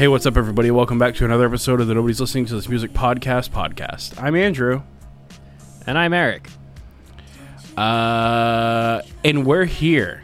[0.00, 0.70] Hey, what's up, everybody?
[0.70, 4.18] Welcome back to another episode of the Nobody's Listening to This Music Podcast podcast.
[4.18, 4.80] I'm Andrew,
[5.86, 6.48] And I'm Eric.
[7.76, 10.22] uh, and we're here,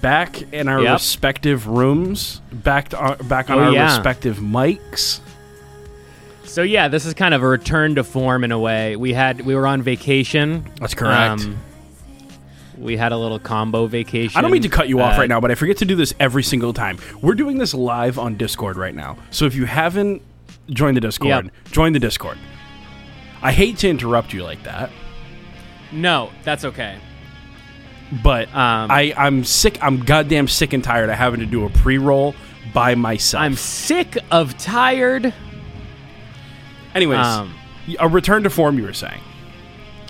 [0.00, 0.94] back in our Yep.
[0.94, 3.94] respective rooms, back to our, back on Oh, our yeah.
[3.94, 5.20] respective mics.
[6.42, 8.96] So yeah, this is kind of a return to form in a way.
[8.96, 10.64] We had we were on vacation.
[10.80, 11.46] That's correct.
[12.76, 14.38] We had a little combo vacation.
[14.38, 15.96] I don't mean to cut you off Uh, right now, but I forget to do
[15.96, 16.98] this every single time.
[17.22, 19.16] We're doing this live on Discord right now.
[19.30, 20.20] So if you haven't
[20.70, 21.54] joined the Discord, Yep.
[21.72, 22.38] join the Discord.
[23.42, 24.90] I hate to interrupt you like that,
[25.92, 26.96] No, that's okay.
[28.22, 29.78] but Um, I, I'm sick.
[29.82, 32.34] I'm goddamn sick and tired of having to do a pre roll
[32.74, 33.42] by myself.
[33.42, 35.32] I'm sick of tired.
[36.94, 37.54] Anyways, Um,
[37.98, 39.20] a return to form, you were saying.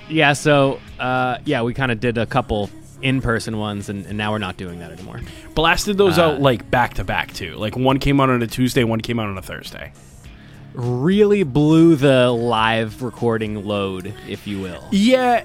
[0.08, 0.32] yeah.
[0.32, 2.70] So uh, yeah, we kind of did a couple
[3.02, 5.20] in-person ones, and, and now we're not doing that anymore.
[5.54, 7.54] Blasted those Uh, out like back to back, too.
[7.56, 9.92] Like one came out on a Tuesday, one came out on a Thursday.
[10.74, 14.82] Really blew the live recording load, if you will.
[14.90, 15.44] Yeah.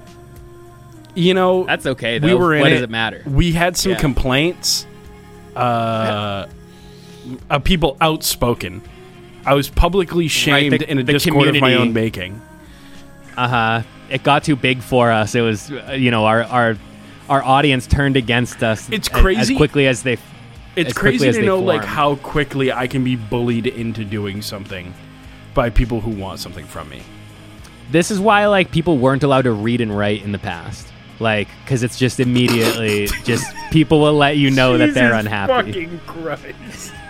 [1.14, 2.18] You know, That's okay.
[2.18, 2.74] we were in what it.
[2.76, 3.22] does it matter?
[3.26, 3.98] We had some Yeah.
[3.98, 4.86] complaints.
[5.54, 6.46] Uh,
[7.50, 8.80] of people outspoken.
[9.44, 12.40] I was publicly shamed the- in a Discord of my own making.
[13.36, 13.82] Uh huh.
[14.12, 15.34] It got too big for us.
[15.34, 16.76] It was, uh, you know, our our
[17.28, 18.90] our audience turned against us.
[18.90, 19.56] It's as crazy.
[19.56, 20.18] quickly as they.
[20.74, 24.94] It's as crazy to know like how quickly I can be bullied into doing something
[25.54, 27.02] by people who want something from me.
[27.90, 30.88] This is why like people weren't allowed to read and write in the past.
[31.20, 35.72] Like, because it's just immediately just people will let you know that they're unhappy.
[35.72, 36.92] Fucking Christ.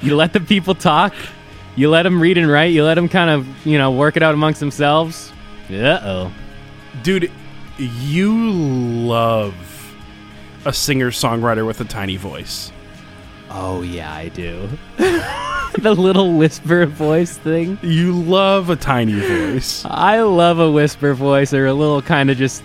[0.00, 1.12] You let the people talk.
[1.74, 2.72] You let them read and write.
[2.72, 5.32] You let them kind of you know work it out amongst themselves.
[5.70, 6.32] Uh oh.
[7.02, 7.30] Dude,
[7.78, 9.54] you love
[10.64, 12.72] a singer songwriter with a tiny voice.
[13.50, 14.68] Oh yeah, I do.
[14.96, 17.78] the little whisper voice thing.
[17.82, 19.84] You love a tiny voice.
[19.86, 22.62] I love a whisper voice or a little kind of just,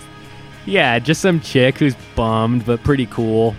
[0.65, 3.55] yeah, just some chick who's bummed but pretty cool.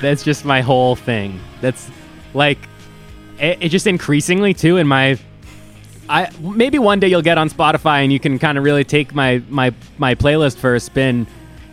[0.00, 1.38] That's just my whole thing.
[1.60, 1.90] That's
[2.32, 2.58] like,
[3.38, 5.18] it, it just increasingly too in my.
[6.10, 9.14] I maybe one day you'll get on Spotify and you can kind of really take
[9.14, 11.26] my my my playlist for a spin,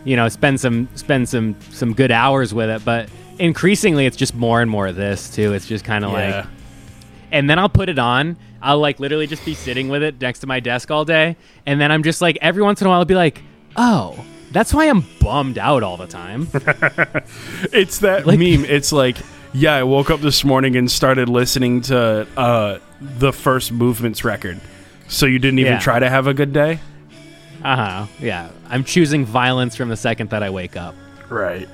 [0.04, 2.84] you know, spend some spend some some good hours with it.
[2.84, 5.52] But increasingly, it's just more and more of this too.
[5.54, 6.46] It's just kind of like
[7.32, 8.36] and then I'll put it on.
[8.62, 11.80] I'll like literally just be sitting with it next to my desk all day, and
[11.80, 13.42] then I'm just like every once in a while I'll be like,
[13.76, 16.48] oh, that's why I'm bummed out all the time.
[17.72, 18.64] It's that Like- meme.
[18.64, 19.16] It's like,
[19.52, 24.60] yeah, I woke up this morning and started listening to uh, the first movements record.
[25.08, 25.78] So you didn't even Yeah.
[25.80, 26.80] try to have a good day?
[27.64, 28.06] uh huh.
[28.20, 30.94] Yeah, I'm choosing violence from the second that I wake up.
[31.28, 31.68] Right.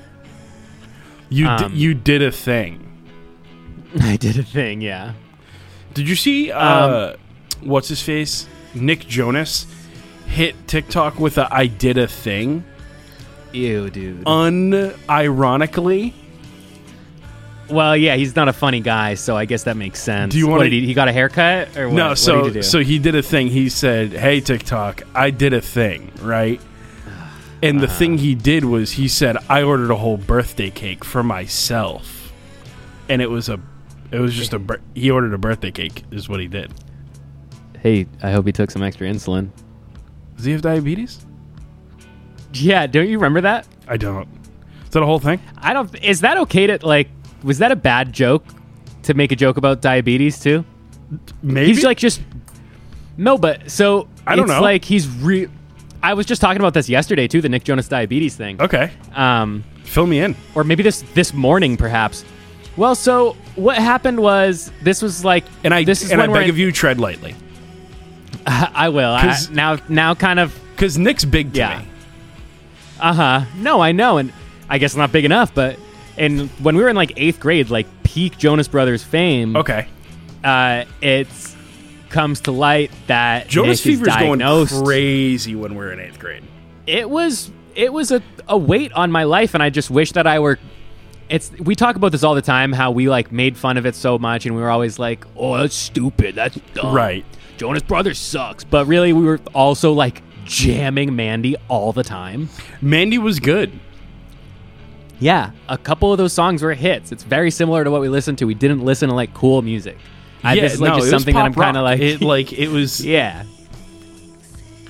[1.29, 2.79] You Um, di- you did a thing.
[4.01, 4.81] I did a thing.
[4.81, 5.13] Yeah.
[5.93, 7.13] Did you see uh,
[7.61, 8.47] what's his face?
[8.73, 9.67] Nick Jonas
[10.27, 12.63] hit TikTok with a I did a thing
[13.53, 14.23] Ew, dude.
[14.25, 16.13] unironically.
[17.69, 20.33] Well, yeah, he's not a funny guy, so I guess that makes sense.
[20.33, 21.95] Do you wanna- What he, he got a haircut or what?
[21.95, 22.63] no, what so did he do?
[22.63, 23.47] so he did a thing.
[23.47, 26.61] He said, "Hey TikTok, I did a thing, right?"
[27.63, 31.23] And the thing he did was he said, "I ordered a whole birthday cake for
[31.23, 32.31] myself."
[33.09, 33.59] And it was a
[34.11, 34.61] it was just a
[34.93, 36.71] he ordered a birthday cake is what he did.
[37.81, 39.49] hey, I hope he took some extra insulin.
[40.37, 41.25] Does he have diabetes?
[42.53, 43.67] Yeah, don't you remember that?
[43.87, 44.27] I don't.
[44.85, 45.39] Is that a whole thing?
[45.57, 45.93] I don't.
[46.03, 47.09] Is that okay to like?
[47.45, 48.43] Was that a bad joke
[49.03, 50.65] to make a joke about diabetes too?
[51.43, 51.67] Maybe.
[51.67, 52.21] He's like just
[53.17, 54.61] no, but so I don't it's know.
[54.61, 55.47] Like he's re.
[56.03, 58.61] I was just talking about this yesterday too, the Nick Jonas diabetes thing.
[58.61, 58.91] okay.
[59.13, 60.35] Um, Fill me in.
[60.55, 62.25] or maybe this this morning perhaps.
[62.77, 66.49] Well, so what happened was this was like, And I this is and I beg
[66.49, 67.35] of you, tread lightly,
[68.47, 71.79] I will I, now now kind of because Nick's big to Yeah.
[71.79, 71.87] me.
[72.99, 73.45] Uh huh.
[73.57, 74.33] No, I know, and
[74.69, 75.53] I guess not big enough.
[75.53, 75.79] But
[76.17, 79.87] and when we were in like eighth grade, like peak Jonas Brothers fame, Okay.
[80.43, 81.55] uh, it's
[82.09, 86.43] comes to light that Jonas Nick is Fever's going crazy when we're in eighth grade.
[86.87, 90.25] It was it was a, a weight on my life, and I just wish that
[90.27, 90.57] I were.
[91.27, 92.71] It's we talk about this all the time.
[92.71, 95.57] How we like made fun of it so much, and we were always like, "Oh,
[95.57, 96.35] that's stupid.
[96.35, 96.95] That's dumb.
[96.95, 97.25] Right.
[97.57, 102.49] Jonas Brothers sucks." But really, we were also like jamming Mandy all the time.
[102.81, 103.71] Mandy was good.
[105.19, 107.11] Yeah, a couple of those songs were hits.
[107.11, 108.45] It's very similar to what we listened to.
[108.45, 109.97] We didn't listen to like cool music.
[110.43, 112.21] I, yeah, is like no, just it was something that I'm kind of like, it
[112.21, 113.45] like it was yeah.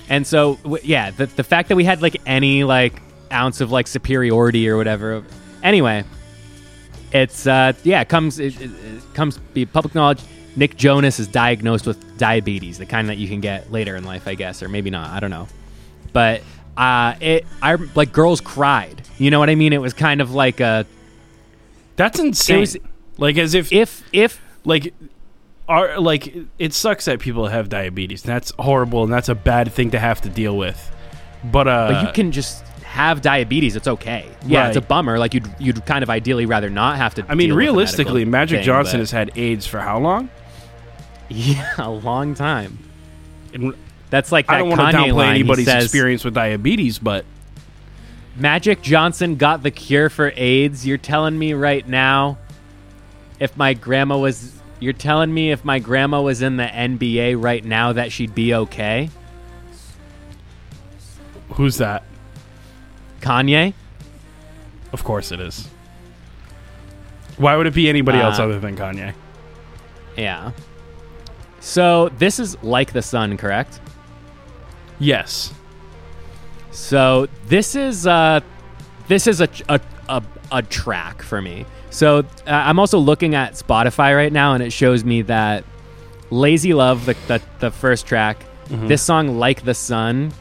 [0.09, 3.01] And so, w- yeah, the the fact that we had like any like
[3.31, 5.23] ounce of like superiority or whatever.
[5.63, 6.03] Anyway,
[7.11, 10.21] It's uh yeah, it comes it, it, it comes be public knowledge.
[10.57, 14.27] Nick Jonas is diagnosed with diabetes, the kind that you can get later in life,
[14.27, 15.09] I guess, or maybe not.
[15.09, 15.47] I don't know.
[16.13, 16.41] But
[16.77, 19.01] uh, it I like girls cried.
[19.17, 19.73] You know what I mean?
[19.73, 20.85] It was kind of like a
[21.95, 22.59] That's insane.
[22.61, 22.77] was-
[23.17, 24.93] like as if if if like
[25.69, 28.21] are like it sucks that people have diabetes.
[28.23, 30.91] That's horrible and that's a bad thing to have to deal with.
[31.45, 33.75] But uh but you can just have diabetes.
[33.75, 34.27] It's okay.
[34.45, 35.17] Yeah, it's a bummer.
[35.17, 37.25] Like you'd you'd kind of ideally rather not have to.
[37.29, 40.29] I mean realistically, Magic thing, Johnson but- has had AIDS for how long?
[41.29, 42.77] yeah a long time.
[43.53, 43.73] And
[44.09, 45.35] That's like that I don't want to Kanye downplay line.
[45.35, 47.25] He anybody's says, experience with diabetes, but
[48.35, 50.85] Magic Johnson got the cure for AIDS.
[50.85, 52.37] You're telling me right now,
[53.39, 57.63] if my grandma was, you're telling me if my grandma was in the NBA right
[57.63, 59.09] now that she'd be okay.
[61.53, 62.03] who's that?
[63.21, 63.73] Kanye.
[64.91, 65.67] Of course it is.
[67.37, 69.13] Why would it be anybody else Uh, other than Kanye?
[70.17, 70.51] Yeah.
[71.59, 73.79] So this is like the sun, correct?
[74.99, 75.53] Yes.
[76.71, 78.41] So this is uh,
[79.07, 81.65] this is a a, a, a track for me.
[81.89, 85.63] So uh, I'm also looking at Spotify right now, and it shows me that
[86.29, 88.87] "Lazy Love," the the, the first track, Mm-hmm.
[88.87, 90.33] this song "Like the Sun,"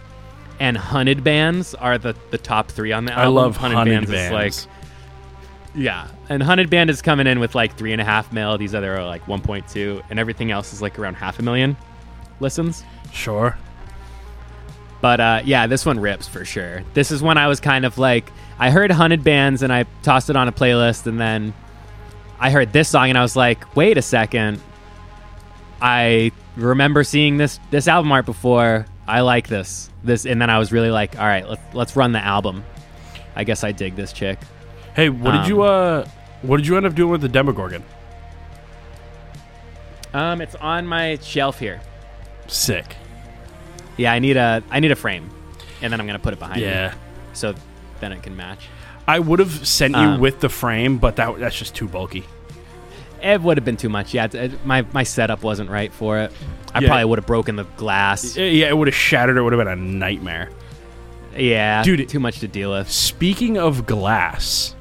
[0.59, 4.11] and "Hunted Bands" are the the top three on the I love Hunted, Bands.
[4.11, 4.55] is like
[5.77, 8.57] yeah, and Hunted Band is coming in with like three and a half mil.
[8.59, 11.77] These other are like 1.2, and everything else is like around half a million
[12.41, 12.83] listens.
[13.13, 13.57] sure.
[15.05, 16.83] But uh, yeah, this one rips for sure.
[16.95, 20.31] This is when I was kind of like, I heard Hunted Bands and I tossed
[20.31, 21.53] it on a playlist, and then
[22.41, 24.63] I heard this song and I was like, wait a second.
[25.79, 28.87] I remember seeing this this album art before.
[29.07, 32.13] I like this this, and then I was really like, all right, let's let's run
[32.13, 32.65] the album.
[33.37, 34.39] I guess I dig this chick.
[34.97, 36.09] Hey, what did you uh
[36.41, 37.85] what did you end up doing with the Demogorgon?
[40.15, 41.83] Um, it's on my shelf here.
[42.47, 42.97] Sick.
[43.97, 45.31] Yeah, I need a I need a frame,
[45.83, 46.95] and then I'm gonna put it behind me Yeah.
[47.33, 47.55] so
[48.01, 48.69] then it can match.
[49.07, 52.25] I would have sent you Um, with the frame, but that that's just too bulky.
[53.23, 54.13] It would have been too much.
[54.15, 56.33] Yeah, it- my my setup wasn't right for it.
[56.75, 56.89] I Yeah.
[56.89, 58.37] probably would have broken the glass.
[58.37, 59.37] Yeah, it would have shattered.
[59.37, 60.51] It would have been a nightmare.
[61.37, 62.91] Yeah, Dude, too much to deal with.
[62.91, 64.75] Speaking of glass,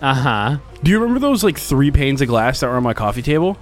[0.00, 0.56] Uh huh.
[0.82, 3.56] do you remember those like three panes of glass that were on my coffee table?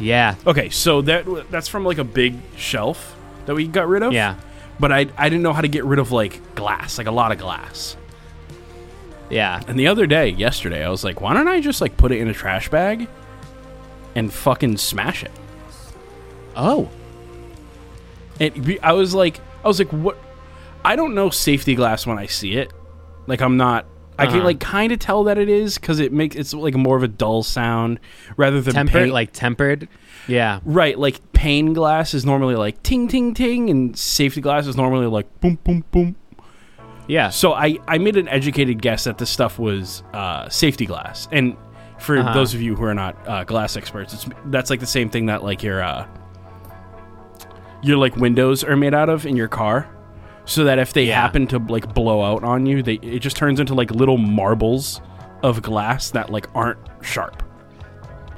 [0.00, 3.14] Yeah, Okay, so that that's from like a big shelf
[3.46, 4.12] that we got rid of.
[4.12, 4.36] yeah,
[4.80, 7.32] But I I didn't know how to get rid of like glass, like a lot
[7.32, 7.96] of glass.
[9.30, 9.60] yeah.
[9.68, 12.18] And the other day, yesterday, I was like, why don't I just like put it
[12.18, 13.08] in a trash bag
[14.14, 15.32] and fucking smash it?
[16.56, 16.88] Oh,
[18.40, 20.16] And I was like, I was like, what?
[20.84, 22.72] I don't know safety glass when I see it.
[23.26, 23.86] Like I'm not.
[24.18, 24.44] I can Uh-huh.
[24.44, 27.08] like kind of tell that it is because it makes it's like more of a
[27.08, 27.98] dull sound
[28.36, 29.12] rather than tempered, paint.
[29.12, 29.88] like tempered.
[30.26, 34.76] Yeah, right, like pane glass is normally like ting ting ting, and safety glass is
[34.76, 36.16] normally like boom boom boom.
[37.08, 37.28] yeah.
[37.30, 41.56] So I I made an educated guess that this stuff was uh, safety glass, and
[41.98, 42.32] for Uh-huh.
[42.34, 45.26] those of you who are not uh, glass experts, it's that's like the same thing
[45.26, 46.06] that like your uh,
[47.82, 49.86] your like windows are made out of in your car,
[50.46, 51.20] so that if they Yeah.
[51.20, 55.00] happen to like blow out on you, they it just turns into like little marbles
[55.42, 57.42] of glass that like aren't sharp.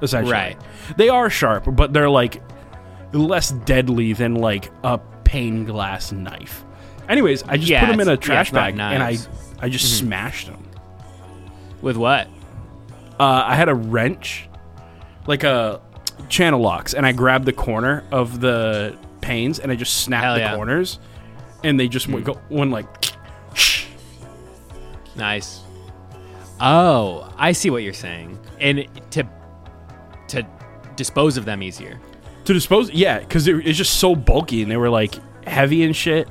[0.02, 0.56] Essentially, Right.
[0.96, 2.42] They are sharp, but they're like
[3.12, 6.64] less deadly than like a pane glass knife.
[7.08, 9.16] Anyways, I just Yeah, put them in a yeah, trash bag and I.
[9.60, 10.06] I just Mm-hmm.
[10.06, 10.62] smashed them.
[11.80, 12.26] With what?
[13.18, 14.48] Uh, I had a wrench,
[15.26, 15.80] like a
[16.28, 20.34] channel locks, and I grabbed the corner of the panes and I just snapped Hell
[20.34, 20.54] the yeah.
[20.56, 20.98] Corners,
[21.64, 22.86] and they just went go one like.
[25.16, 25.62] Nice.
[26.60, 28.38] Oh, I see what you're saying.
[28.60, 29.24] And to
[30.28, 30.46] to
[30.96, 32.00] dispose of them easier.
[32.44, 35.14] To dispose, yeah, because it, it's just so bulky and they were like
[35.46, 36.28] heavy and shit.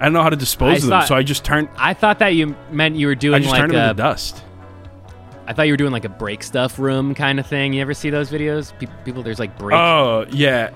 [0.00, 1.68] I don't know how to dispose I of them, thought- so I just turned.
[1.76, 4.02] I thought that you meant you were I doing just like turned them a into
[4.02, 4.42] dust.
[5.46, 7.72] I thought you were doing like a break stuff room kind of thing.
[7.74, 8.72] You ever see those videos?
[8.78, 9.76] Pe- people, there's like break.
[9.78, 10.70] Oh yeah,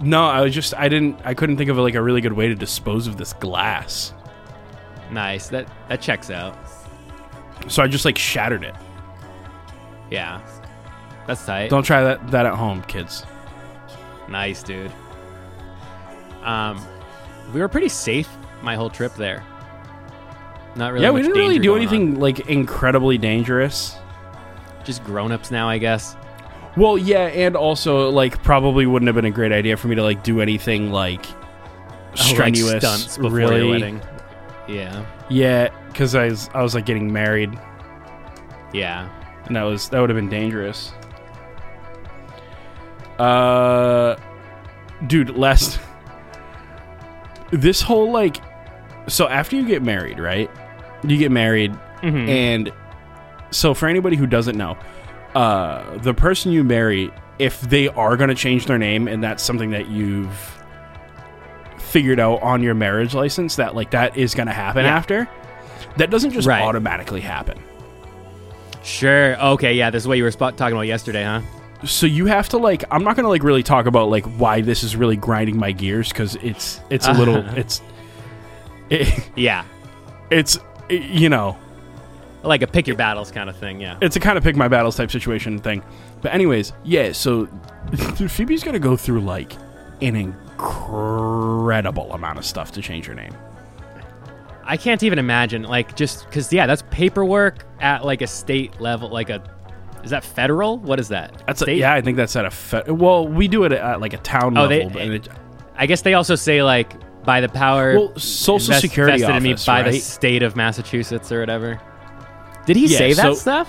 [0.00, 2.46] no, I was just I didn't I couldn't think of like a really good way
[2.48, 4.12] to dispose of this glass,
[5.10, 5.48] nice.
[5.48, 6.56] That that checks out.
[7.68, 8.74] so I just like shattered it.
[10.10, 10.40] Yeah,
[11.28, 11.70] that's tight.
[11.70, 13.24] Don't try that that at home, kids.
[14.28, 14.90] Nice, dude.
[16.42, 16.84] Um,
[17.54, 18.28] we were pretty safe
[18.62, 19.44] my whole trip there.
[20.76, 21.04] Not really.
[21.04, 23.96] yeah, we didn't really do anything like incredibly dangerous.
[24.84, 26.16] Just grown-ups now, I guess.
[26.76, 30.02] Well, yeah, and also like probably wouldn't have been a great idea for me to
[30.02, 33.58] like do anything like Oh, like strenuous stunts before really.
[33.60, 34.00] your wedding.
[34.68, 37.58] Yeah, Yeah, because I was I was like getting married.
[38.72, 39.08] yeah.
[39.46, 40.92] and that was that would have been dangerous.
[43.18, 44.16] Uh,
[45.06, 45.78] dude, last
[47.50, 48.36] this whole like,
[49.08, 50.50] so after you get married, right?
[51.02, 51.72] You get married,
[52.02, 52.28] Mhm.
[52.28, 52.72] and
[53.50, 54.76] so for anybody who doesn't know,
[55.34, 59.42] uh, the person you marry, if they are going to change their name, and that's
[59.42, 60.54] something that you've
[61.78, 64.94] figured out on your marriage license, that like that is going to happen Yeah.
[64.96, 65.28] after.
[65.96, 66.62] That doesn't just Right.
[66.62, 67.58] automatically happen.
[68.82, 69.40] Sure.
[69.40, 69.72] Okay.
[69.74, 69.90] Yeah.
[69.90, 71.40] This is what you were talking about yesterday, huh?
[71.84, 74.82] So you have to like i'm not gonna like really talk about like why this
[74.82, 77.80] is really grinding my gears because it's it's a little it's
[78.90, 79.64] it, Yeah.
[80.30, 80.58] it's
[80.90, 81.56] you know
[82.42, 83.80] Like a pick your battles kind of thing.
[83.80, 83.98] Yeah.
[84.00, 85.82] it's a kind of pick my battles type situation thing
[86.22, 87.46] but anyways yeah so
[88.28, 89.52] phoebe's gonna go through like
[90.02, 93.34] an incredible amount of stuff to change her name
[94.70, 95.62] I can't even imagine.
[95.62, 99.08] Like just because yeah, that's paperwork at like a state level.
[99.08, 99.42] Like a
[100.08, 100.78] is that federal?
[100.78, 101.42] What is that?
[101.46, 104.14] that's a, yeah i think that's at a fe- well we do it at like
[104.14, 105.28] a town Oh, level they- but it,
[105.76, 106.90] I guess they also say like
[107.24, 107.94] by the power.
[107.98, 111.78] well social invest- security vested in me office by the state of Massachusetts or whatever.
[112.64, 113.68] Did he Yeah, say that so- stuff?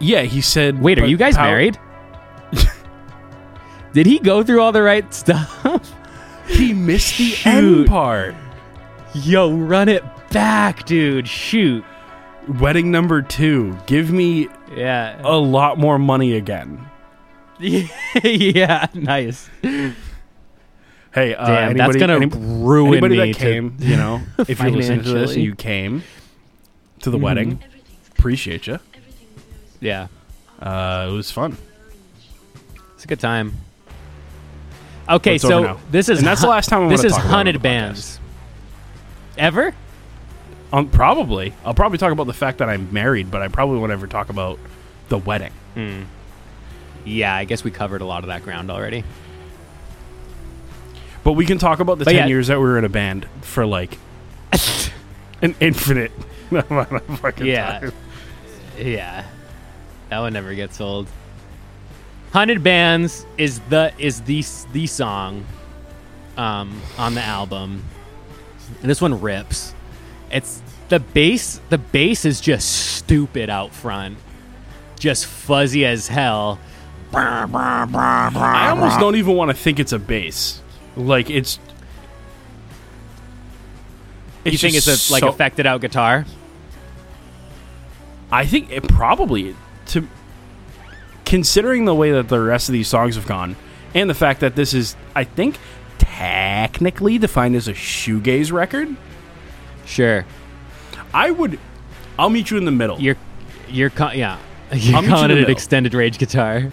[0.00, 1.78] yeah he said Wait, are you guys pow- married?
[3.92, 5.94] Did he go through all the right stuff?
[6.48, 7.46] he missed the Shoot.
[7.46, 8.34] end part
[9.14, 11.26] Yo, run it back, dude.
[11.26, 11.82] Shoot.
[12.48, 15.20] Wedding number two give me Yeah.
[15.22, 16.86] a lot more money again.
[17.60, 19.50] yeah, nice.
[19.62, 23.32] Hey, uh, Damn, that's gonna any- ruin anybody me.
[23.32, 26.02] that came, you know, if you're listening to this and you came
[27.00, 27.22] to the Mhm.
[27.22, 27.58] wedding,
[28.16, 28.78] appreciate you.
[29.80, 30.06] yeah,
[30.60, 31.56] Uh, it was fun.
[32.94, 33.54] it's a good time.
[35.08, 37.62] Okay, so this is And that's the last time I'm this is hunted podcast.
[37.62, 38.20] bands.
[39.38, 39.72] Ever?
[40.72, 43.92] Um, probably, I'll probably talk about the fact that I'm married, but I probably won't
[43.92, 44.58] ever talk about
[45.08, 45.52] the wedding.
[45.74, 46.02] Hmm.
[47.06, 49.02] Yeah, I guess we covered a lot of that ground already.
[51.24, 52.26] But we can talk about the But ten yeah.
[52.26, 53.98] years that we were in a band for like
[55.42, 56.12] an infinite
[56.50, 57.80] amount of fucking Yeah.
[57.80, 57.92] time.
[58.78, 59.24] Yeah,
[60.10, 61.08] that one never gets old.
[62.32, 65.44] Hunted Bands is the is the the song
[66.36, 67.82] um, on the album.
[68.82, 69.74] And this one rips.
[70.30, 71.60] It's the bass.
[71.68, 74.18] The bass is just stupid out front,
[74.98, 76.58] just fuzzy as hell.
[77.12, 80.60] I almost don't even want to think it's a bass.
[80.96, 81.58] Like it's.
[84.44, 86.26] you think it's a like affected out guitar?
[88.30, 89.56] I think it probably
[89.86, 90.06] to
[91.24, 93.56] considering the way that the rest of these songs have gone,
[93.94, 95.58] and the fact that this is, I think,
[95.98, 98.96] technically defined as a shoegaze record.
[99.88, 100.24] Sure.
[101.12, 101.58] I would,
[102.18, 103.00] I'll meet you in the middle.
[103.00, 103.16] You're
[103.68, 104.38] you're ca- yeah.
[104.72, 105.52] You're I'll meet you in calling the it an middle.
[105.52, 106.70] extended range guitar.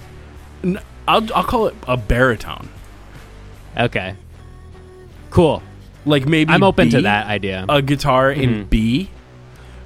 [0.63, 2.67] N- I'll, I'll call it a baritone.
[3.77, 4.15] Okay.
[5.29, 5.63] Cool.
[6.05, 7.65] Like maybe I'm open to B, that idea.
[7.69, 8.69] A guitar in Mhm.
[8.69, 9.09] B,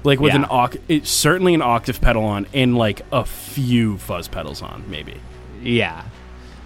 [0.04, 0.48] like with an Yeah.
[0.48, 5.14] oct, it's certainly an octave pedal on, and like a few fuzz pedals on, maybe.
[5.62, 6.02] Yeah.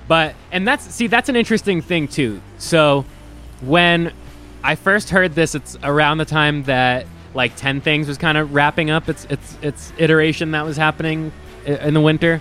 [0.08, 2.40] But and that's see that's an interesting thing too.
[2.58, 3.04] So
[3.60, 4.12] when
[4.64, 8.54] I first heard this it's around the time that like 10 things was kind of
[8.54, 11.32] wrapping up its its its iteration that was happening
[11.66, 12.40] in the winter.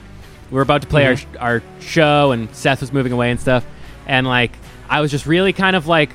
[0.50, 3.66] We were about to play our our show and Seth was moving away and stuff
[4.08, 4.54] and like
[4.90, 6.12] I was just really kind of like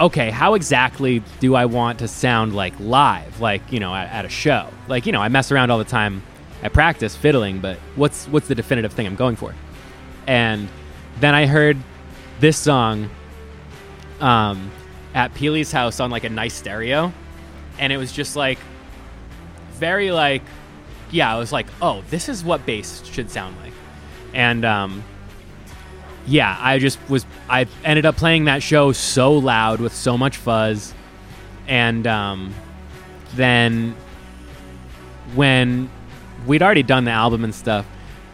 [0.00, 4.24] okay, how exactly do I want to sound like live, like you know, at, at
[4.24, 4.68] a show?
[4.88, 6.22] Like you know, I mess around all the time
[6.64, 9.54] at practice fiddling, but what's what's the definitive thing I'm going for?
[10.26, 10.68] And
[11.20, 11.76] then I heard
[12.40, 13.10] this song
[14.20, 14.70] um,
[15.14, 17.12] at Peely's house on like a nice stereo,
[17.78, 18.58] and it was just like
[19.72, 20.42] very like,
[21.10, 23.72] yeah, I was like, oh, this is what bass should sound like,
[24.34, 25.02] and um,
[26.26, 27.26] yeah, I just was.
[27.48, 30.94] I ended up playing that show so loud with so much fuzz,
[31.66, 32.54] and um,
[33.34, 33.96] then
[35.34, 35.90] when
[36.46, 37.86] we'd already done the album and stuff,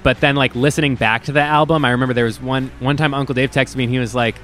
[0.02, 3.14] but then like listening back to the album, I remember there was one one time
[3.14, 4.36] Uncle Dave texted me and he was like,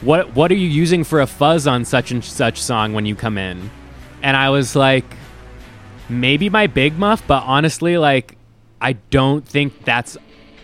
[0.00, 3.14] "What what are you using for a fuzz on such and such song when you
[3.14, 3.70] come in?"
[4.22, 5.04] And I was like,
[6.08, 8.36] "Maybe my big muff, but honestly, like,
[8.80, 10.16] I don't think that's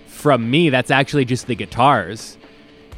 [0.07, 0.71] from me.
[0.71, 2.39] That's actually just the guitars.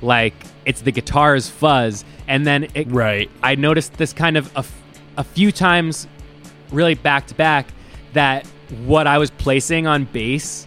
[0.02, 3.31] Like, it's the guitars fuzz, and then it Right.
[3.43, 4.64] I noticed this kind of a,
[5.16, 6.07] a few times,
[6.71, 7.66] really back to back,
[8.12, 8.47] that
[8.85, 10.66] what I was placing on bass,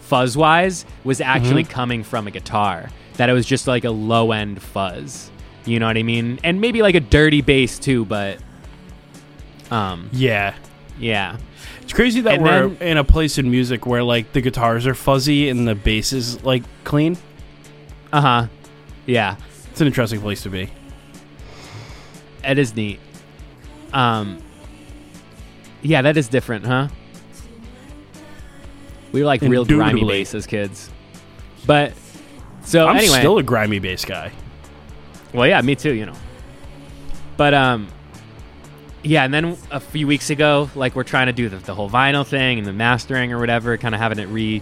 [0.00, 1.72] fuzz wise, was actually mm-hmm.
[1.72, 2.90] coming from a guitar.
[3.16, 5.30] That it was just like a low end fuzz.
[5.64, 6.38] You know what I mean?
[6.44, 8.38] And maybe like a dirty bass too, but
[9.70, 10.54] um, Yeah.
[10.98, 11.38] yeah,
[11.82, 14.86] It's crazy that And we're then- in a place in music where like the guitars
[14.86, 17.16] are fuzzy and the bass is like clean.
[18.12, 18.46] Uh huh.
[19.06, 19.36] Yeah,
[19.70, 20.68] It's an interesting place to be.
[22.44, 23.00] it is neat.
[23.92, 24.38] Um.
[25.82, 26.88] Yeah, that is different, huh?
[29.12, 30.18] We were like real grimy Indubitably.
[30.20, 30.90] bass as kids,
[31.66, 31.92] but
[32.66, 33.18] so I'm anyway.
[33.18, 34.32] still a grimy bass guy.
[35.32, 35.92] Well, yeah, me too.
[35.94, 36.16] You know,
[37.36, 37.88] but um,
[39.02, 41.88] yeah, and then a few weeks ago, like we're trying to do the, the whole
[41.88, 44.60] vinyl thing and the mastering or whatever, kind of having it re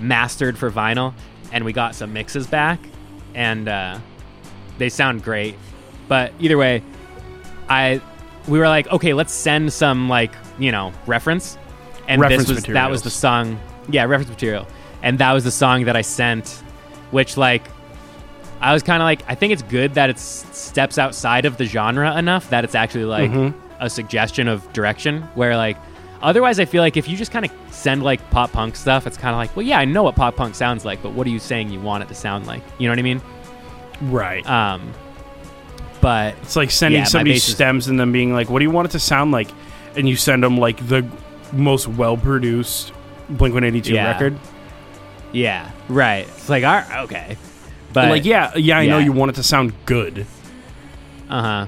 [0.00, 1.14] mastered for vinyl,
[1.52, 2.80] and we got some mixes back,
[3.34, 3.98] and uh,
[4.78, 5.56] they sound great.
[6.08, 6.82] But either way,
[7.68, 8.00] I
[8.48, 11.58] we were like, okay, let's send some like you know reference,
[12.08, 14.66] and Reference this was that was the song, yeah, reference material,
[15.02, 16.62] and that was the song that I sent,
[17.16, 17.62] which like
[18.60, 21.64] I was kind of like, I think it's good that it steps outside of the
[21.64, 23.52] genre enough that it's actually like Mhm.
[23.80, 25.22] a suggestion of direction.
[25.34, 25.76] Where like,
[26.22, 29.16] otherwise, I feel like if you just kind of send like pop punk stuff, it's
[29.18, 31.30] kind of like, well, yeah, I know what pop punk sounds like, but what are
[31.30, 32.62] you saying you want it to sound like?
[32.78, 33.20] You know what I mean?
[34.02, 34.46] Right.
[34.48, 34.92] Um,
[36.00, 38.64] but It's like sending Yeah, somebody bass is- stems and then being like, "What do
[38.64, 39.48] you want it to sound like?"
[39.96, 41.04] And you send them like the
[41.52, 42.92] most well-produced
[43.30, 44.12] Blink One Eighty Two Yeah.
[44.12, 44.34] record.
[45.32, 46.26] Yeah, right.
[46.28, 47.36] It's like, all right, okay,
[47.92, 49.04] but like, yeah, yeah, I know yeah.
[49.04, 50.26] you want it to sound good.
[51.28, 51.66] Uh huh.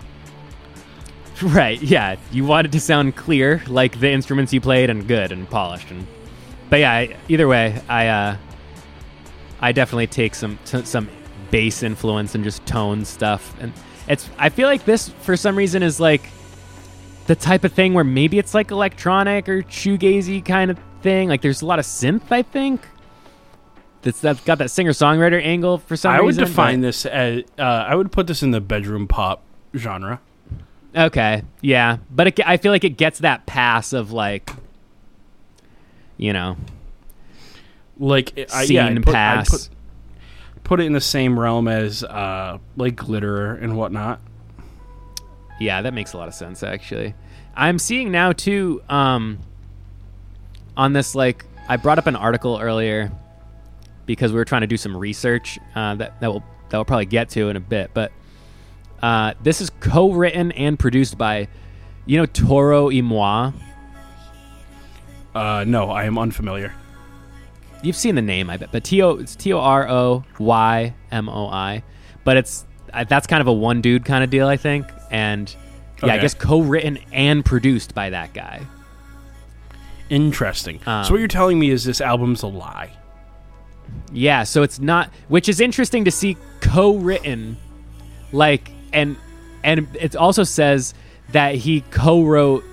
[1.42, 1.80] Right.
[1.80, 2.16] Yeah.
[2.32, 5.88] You want it to sound clear, like the instruments you played, and good and polished.
[5.90, 6.04] And
[6.68, 8.36] but yeah, I, either way, I uh,
[9.60, 11.08] I definitely take some t- some
[11.52, 13.54] bass influence and just tone stuff.
[13.60, 13.72] And
[14.08, 16.28] it's I feel like this for some reason is like
[17.26, 21.28] the type of thing where maybe it's like electronic or shoegazy kind of thing.
[21.28, 22.32] Like there's a lot of synth.
[22.32, 22.82] I think.
[24.02, 27.42] That's, that's got that singer songwriter angle for some I would define but- this as
[27.58, 29.42] uh, I would put this in the bedroom pop
[29.76, 30.20] genre.
[30.96, 34.50] Okay, yeah, but it, I feel like it gets that pass of like,
[36.16, 36.56] you know,
[37.98, 39.50] Like, it- I, Scene yeah, I'd put, I'd pass.
[39.68, 39.70] put
[40.64, 44.20] put it in the same realm as uh, like glitter and whatnot.
[45.60, 47.14] yeah, that makes a lot of sense actually.
[47.56, 49.38] I'm seeing now too, um,
[50.76, 53.10] on this like I brought up an article earlier
[54.08, 57.06] because we were trying to do some research uh, that that will that we'll probably
[57.06, 58.10] get to in a bit, but
[59.02, 61.46] uh, this is co-written and produced by,
[62.04, 63.52] you know, Toro y Moi.
[65.34, 66.74] Uh, no, I am unfamiliar.
[67.82, 70.94] You've seen the name, I bet, but T O it's T O R O Y
[71.12, 71.84] M O I,
[72.24, 72.64] but it's
[73.08, 75.54] that's kind of a one dude kind of deal, I think, and
[76.02, 78.62] yeah, I guess co-written and produced by that guy.
[80.08, 80.80] Interesting.
[80.86, 82.90] Um, so what you're telling me is this album's a lie.
[84.12, 87.56] Yeah, so it's not, which is interesting to see co-written,
[88.32, 89.16] like, and
[89.62, 90.94] and it also says
[91.32, 92.64] that he co-wrote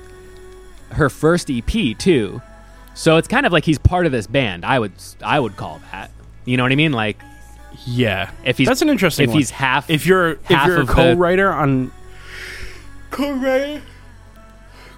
[0.92, 2.42] her first EP too,
[2.94, 4.64] so it's kind of like he's part of this band.
[4.64, 6.10] I would I would call that.
[6.46, 6.94] You know what I mean?
[6.94, 7.20] Like
[7.86, 9.26] Yeah, if he's that's an interesting.
[9.26, 9.38] if one.
[9.40, 11.92] he's half if you're if half you're a co-writer on
[13.12, 13.82] co-writer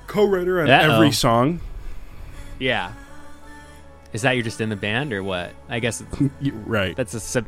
[0.06, 0.93] co-writer on Uh-oh.
[0.95, 1.62] every song.
[2.60, 2.93] yeah.
[4.17, 5.53] Is that you're just in the band or what?
[5.69, 6.01] I guess
[6.41, 6.95] right.
[6.95, 7.45] that's a se-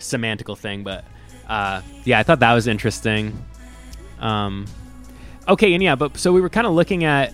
[0.00, 1.04] semantical thing, but
[1.48, 3.44] uh, yeah, I thought that was interesting.
[4.18, 4.66] Um,
[5.46, 7.32] okay, and yeah, but so we were kind of looking at,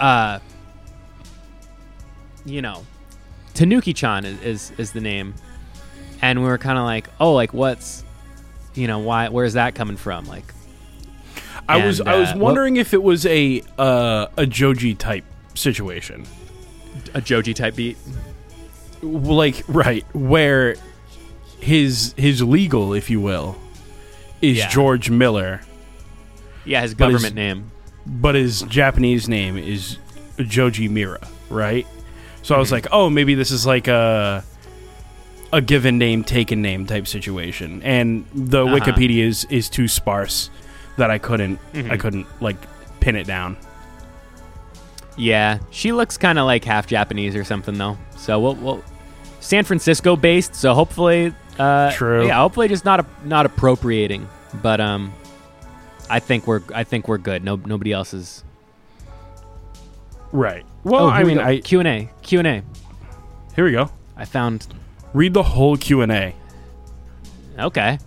[0.00, 0.40] uh,
[2.44, 2.84] you know,
[3.54, 5.32] Tanuki-chan is, is is the name,
[6.20, 8.02] and we were kind of like, oh, like what's,
[8.74, 9.28] you know, why?
[9.28, 10.24] Where's that coming from?
[10.26, 10.52] Like,
[11.68, 15.24] I was and, I was uh, wondering if it was a uh, a Joji type
[15.54, 16.26] situation.
[17.14, 17.96] A Joji type beat.
[19.02, 20.76] like right where
[21.60, 23.56] his his legal if you will
[24.42, 24.68] is Yeah.
[24.68, 25.60] George Miller
[26.64, 27.70] Yeah, his But government name.
[28.06, 29.98] but his Japanese name is
[30.38, 31.86] Joji Mira right
[32.42, 32.60] so I Mm-hmm.
[32.60, 34.44] was like oh maybe this is like a
[35.52, 38.76] a given name taken name type situation and the Uh-huh.
[38.78, 40.48] Wikipedia is is too sparse
[40.96, 41.58] that I couldn't.
[41.74, 42.56] I couldn't like
[43.00, 43.56] pin it down
[45.16, 47.98] Yeah, she looks kind of like half Japanese or something though.
[48.16, 48.84] So we'll, we'll
[49.40, 50.54] San Francisco based.
[50.54, 52.26] So hopefully, uh, True.
[52.26, 54.28] Yeah, hopefully just not a, not appropriating.
[54.62, 55.12] But um,
[56.08, 57.44] I think we're I think we're good.
[57.44, 58.44] No nobody else is.
[60.32, 61.44] right well oh, I we mean go.
[61.44, 62.62] I Q and A Q and A.
[63.56, 64.66] here we go I found
[65.12, 66.34] read the whole Q&A
[67.58, 67.98] okay.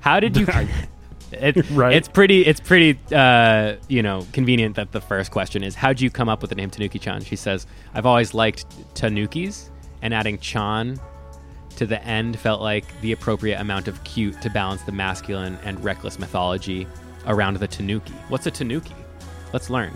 [0.00, 0.46] How did you?
[1.40, 1.94] It, Right.
[1.94, 2.44] It's pretty.
[2.46, 2.98] It's pretty.
[3.14, 6.56] Uh, you know, convenient that the first question is, "How'd you come up with the
[6.56, 9.70] name Tanuki-chan?" She says, "I've always liked Tanukis,
[10.02, 11.00] and adding chan
[11.76, 15.82] to the end felt like the appropriate amount of cute to balance the masculine and
[15.84, 16.86] reckless mythology
[17.26, 18.14] around the Tanuki.
[18.28, 18.94] What's a Tanuki?
[19.52, 19.92] Let's learn.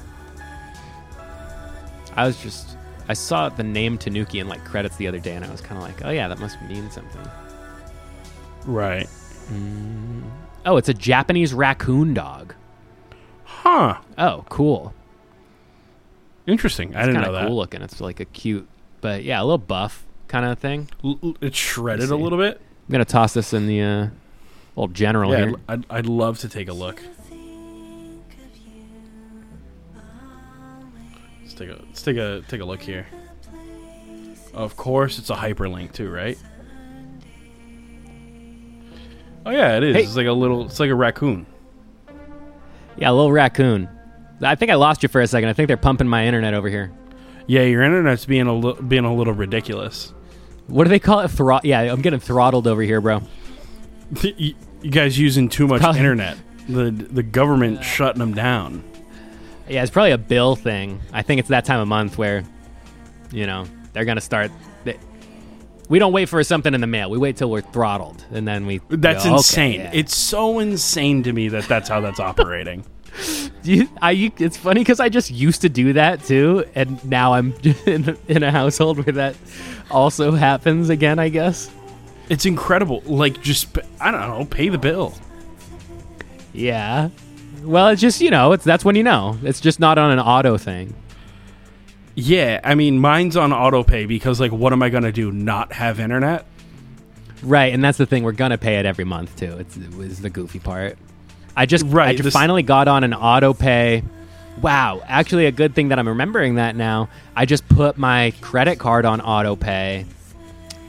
[2.17, 2.77] I was just
[3.09, 5.77] I saw the name Tanuki in like credits the other day, and I was kind
[5.77, 7.27] of like, oh yeah, that must mean something.
[8.67, 9.09] Right.
[10.65, 12.55] Oh, it's a Japanese raccoon dog.
[13.45, 13.99] Huh.
[14.19, 14.95] Oh, cool.
[16.47, 16.95] Interesting.
[16.95, 17.49] I It's didn't kind know of that.
[17.49, 17.83] cool looking.
[17.83, 18.69] It's like a cute,
[19.01, 20.89] but yeah, a little buff kind of thing.
[21.05, 22.61] L- it's shredded a little bit.
[22.89, 24.07] I'm gonna toss this in the uh,
[24.77, 25.55] little general Yeah, here.
[25.69, 27.01] I'd, I'd, I'd love to take a look.
[31.43, 33.07] Let's take a let's take a take a look here.
[34.53, 36.39] Of course, it's a hyperlink too, right?
[39.47, 39.97] Oh yeah, it is.
[39.97, 40.03] Hey.
[40.03, 40.67] It's like a little.
[40.67, 41.47] It's like a raccoon.
[42.97, 43.89] Yeah, a little raccoon.
[44.43, 45.49] I think I lost you for a second.
[45.49, 46.93] I think they're pumping my internet over here.
[47.47, 50.13] Yeah, your internet's being a li- being a little ridiculous.
[50.67, 51.31] What do they call it?
[51.31, 51.63] Throt?
[51.65, 53.23] Yeah, I'm getting throttled over here, bro.
[54.23, 54.55] you,
[54.89, 56.37] guys using too much Probably- internet.
[56.69, 58.85] The the government uh, shutting them down.
[59.69, 61.01] Yeah, it's probably a bill thing.
[61.13, 62.45] I think it's that time of month where,
[63.31, 64.51] you know, they're gonna start.
[64.85, 64.99] They,
[65.91, 67.11] we don't wait for something in the mail.
[67.11, 68.81] We wait till we're throttled, and then we.
[68.89, 69.81] That's go, okay, insane.
[69.81, 69.91] yeah.
[69.93, 72.85] It's so insane to me that that's how that's operating.
[73.65, 77.53] You, I, it's funny because I just used to do that too, and now I'm
[77.87, 79.35] in, in a household where that
[79.91, 81.19] also happens again.
[81.19, 81.69] I guess.
[82.29, 83.03] It's incredible.
[83.07, 85.13] Like, just I don't know, pay the bill.
[86.53, 87.11] Yeah.
[87.65, 89.37] Well, it's just you know, it's that's when you know.
[89.43, 90.95] It's just not on an auto thing.
[92.15, 95.31] Yeah, I mean, mine's on auto pay because, like, what am I gonna do?
[95.31, 96.45] Not have internet?
[97.43, 98.25] Right, and that's the thing.
[98.25, 99.57] We're gonna pay it every month too.
[99.59, 100.99] It's it was the goofy part.
[101.57, 104.03] I just I just this- finally got on an auto pay.
[104.61, 107.09] Wow, actually, a good thing that I'm remembering that now.
[107.35, 110.05] I just put my credit card on auto pay,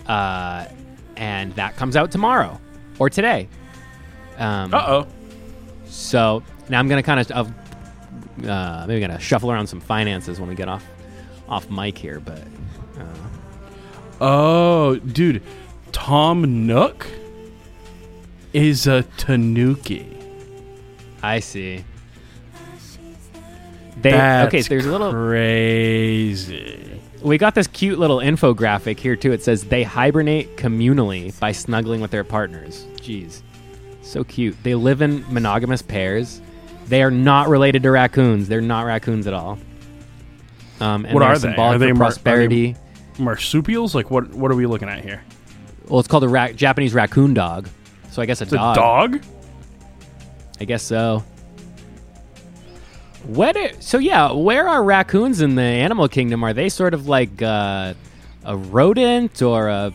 [0.08, 0.66] uh,
[1.16, 2.60] and that comes out tomorrow
[3.00, 3.48] or today.
[4.38, 5.08] Um, Uh oh.
[5.86, 7.54] so now I'm gonna kind of
[8.46, 10.84] uh, maybe gonna shuffle around some finances when we get off
[11.48, 12.40] off mic here, but.
[13.00, 13.06] Uh,
[14.24, 15.42] Oh, dude,
[15.92, 17.08] Tom Nook
[18.54, 20.06] is a Tanuki.
[21.24, 21.84] I see.
[24.00, 24.62] They That's okay.
[24.62, 25.12] There's a little.
[25.12, 27.02] crazy.
[27.24, 29.32] We got this cute little infographic here too.
[29.32, 32.86] It says they hibernate communally by snuggling with their partners.
[32.98, 33.42] Jeez,
[34.04, 34.56] so cute.
[34.64, 36.42] They live in monogamous pairs.
[36.88, 38.48] They are not related to raccoons.
[38.48, 39.58] They're not raccoons at all.
[40.82, 41.56] Um, and What are they?
[41.56, 42.76] Are they mar- are they-
[43.20, 43.94] Marsupials?
[43.94, 44.30] Like, what?
[44.34, 45.22] What are we looking at here?
[45.88, 47.68] well, it's called a ra- Japanese raccoon dog.
[48.12, 48.76] So I guess a It's a dog.
[48.76, 49.22] dog.
[50.60, 51.24] I guess so.
[53.26, 53.56] What?
[53.84, 56.44] so yeah, where are raccoons in the animal kingdom?
[56.44, 57.94] Are they sort of like uh,
[58.46, 59.94] a rodent or a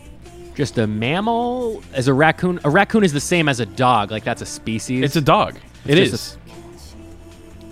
[0.55, 1.83] just a mammal?
[1.93, 4.11] As a raccoon, a raccoon is the same as a dog.
[4.13, 5.03] Like that's a species.
[5.03, 5.57] It's a dog.
[5.85, 6.37] It's It is.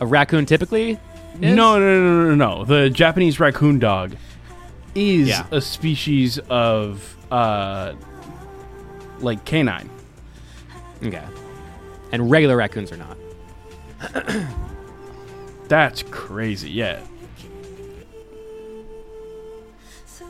[0.01, 0.99] a raccoon typically.
[1.35, 1.55] Is?
[1.55, 2.65] No, no, no, no, no, no.
[2.65, 4.17] The Japanese raccoon dog
[4.95, 5.47] is Yeah.
[5.51, 7.95] a species of uh,
[9.21, 9.91] like canine.
[11.03, 11.25] Okay.
[12.13, 13.17] And regular raccoons are not.
[15.69, 16.71] That's crazy.
[16.71, 17.01] Yeah.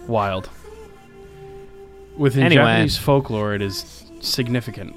[0.06, 0.48] Wild.
[2.16, 2.62] Within Anyway.
[2.62, 4.94] Japanese folklore, it is significant.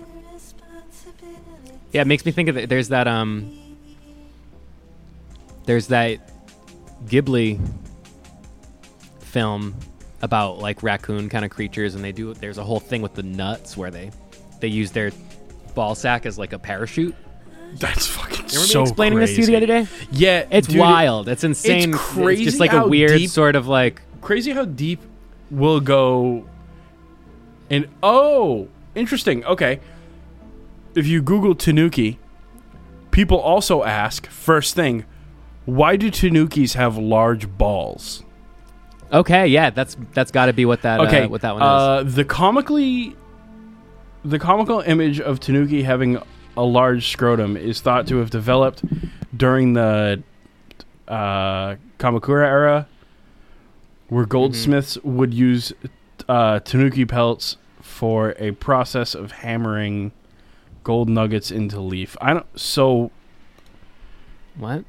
[1.91, 2.69] Yeah, it makes me think of it.
[2.69, 3.51] There's that um.
[5.67, 6.31] There's that
[7.05, 7.59] Ghibli
[9.19, 9.75] film
[10.21, 12.33] about like raccoon kind of creatures, and they do.
[12.33, 14.11] There's a whole thing with the nuts where they
[14.59, 15.11] they use their
[15.75, 17.15] ball sack as like a parachute.
[17.75, 19.35] That's fucking Remember so me explaining crazy.
[19.35, 19.87] this to you the other day?
[20.09, 21.27] Yeah, It's dude, wild.
[21.27, 21.89] It's insane.
[21.93, 24.01] It's crazy just like a weird deep- sort of like.
[24.21, 25.01] crazy how deep
[25.51, 26.47] we'll go.
[27.69, 29.43] And oh, interesting.
[29.45, 29.81] Okay,
[30.95, 32.17] if you Google Tanuki,
[33.11, 35.03] people also ask first thing,
[35.67, 38.23] why do Tanukis have large balls?
[39.11, 41.67] Okay, yeah, that's that's got to be what that Okay, uh, what that one is.
[41.67, 43.15] uh, the comically,
[44.25, 46.21] the comical image of Tanuki having
[46.55, 48.83] a large scrotum is thought to have developed
[49.35, 50.23] during the
[51.07, 52.87] uh, Kamakura era,
[54.07, 55.71] where goldsmiths would use
[56.27, 60.11] uh, Tanuki pelts for a process of hammering
[60.83, 62.15] gold nuggets into leaf.
[62.21, 62.59] I don't.
[62.59, 63.11] So
[64.57, 64.83] What?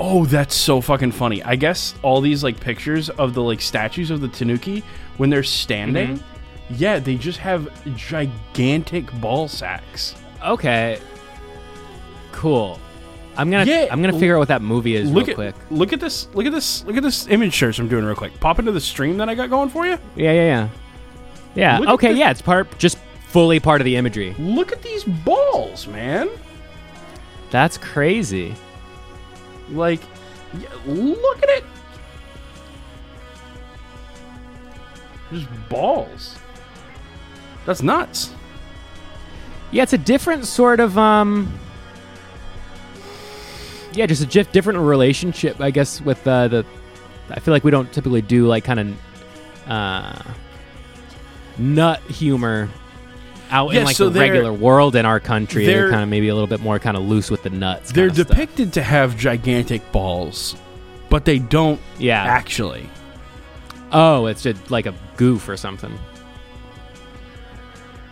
[0.00, 1.42] Oh, that's so fucking funny.
[1.42, 4.82] I guess all these like pictures of the like statues of the Tanuki
[5.18, 6.74] when they're standing, Mm-hmm.
[6.76, 10.14] yeah, they just have gigantic ball sacks.
[10.44, 10.98] Okay.
[12.32, 12.80] Cool.
[13.36, 15.70] I'm gonna Yeah, I'm gonna figure out what that movie is look real at quick.
[15.70, 18.38] look at this look at this look at this image search I'm doing real quick.
[18.40, 19.98] Pop into the stream that I got going for you.
[20.16, 20.68] Yeah, yeah,
[21.54, 21.80] yeah.
[21.80, 21.92] Yeah.
[21.92, 22.12] Okay.
[22.12, 24.34] Yeah, it's part just fully part of the imagery.
[24.38, 26.28] Look at these balls, man.
[27.50, 28.54] That's crazy.
[29.70, 30.00] Like,
[30.86, 31.64] look at it.
[35.32, 36.38] Just balls.
[37.66, 38.32] That's nuts.
[39.70, 41.58] Yeah, it's a different sort of um.
[43.92, 46.66] Yeah, just a different relationship, I guess, with uh, the.
[47.30, 48.96] I feel like we don't typically do like kind of
[49.66, 50.22] uh,
[51.58, 52.68] nut humor
[53.54, 55.64] out Yeah, in like so the regular world in our country.
[55.64, 57.92] They're, they're- kind of maybe a little bit more kind of loose with the nuts.
[57.92, 58.28] They're kinda stuff.
[58.36, 60.56] depicted to have gigantic balls,
[61.08, 62.22] but they don't Yeah.
[62.24, 62.88] actually.
[63.92, 65.96] Oh, it's just like a goof or something.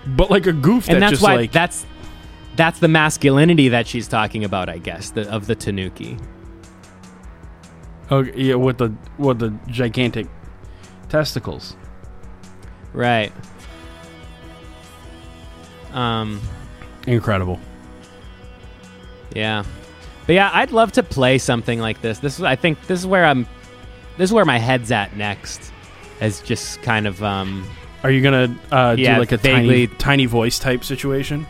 [0.06, 1.86] But like a goof and that that's just why like that's
[2.56, 6.18] that's the masculinity that she's talking about, I guess, the, of the Tanuki.
[8.10, 10.26] okay, yeah, with the with the gigantic
[11.08, 11.76] testicles.
[12.92, 13.32] Right.
[15.92, 16.40] Um.
[17.06, 17.58] Incredible.
[19.34, 19.64] Yeah.
[20.26, 22.18] But yeah, I'd love to play something like this.
[22.20, 23.46] This is, I think, this is where I'm.
[24.18, 25.72] This is where my head's at next,
[26.20, 27.66] as just kind of um.
[28.04, 31.46] Are you gonna uh, Yeah, do like a vaguely- tiny tiny voice type situation?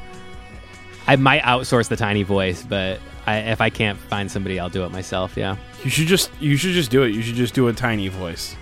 [1.07, 4.85] I might outsource the tiny voice, but I, if I can't find somebody, I'll do
[4.85, 5.37] it myself.
[5.37, 5.57] Yeah.
[5.83, 7.11] You should just you should just do it.
[7.15, 8.55] You should just do a tiny voice.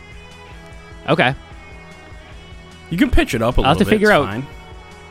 [1.08, 1.34] Okay.
[2.90, 3.90] You can pitch it up a I'll have to bit.
[3.90, 4.46] figure it's out- fine.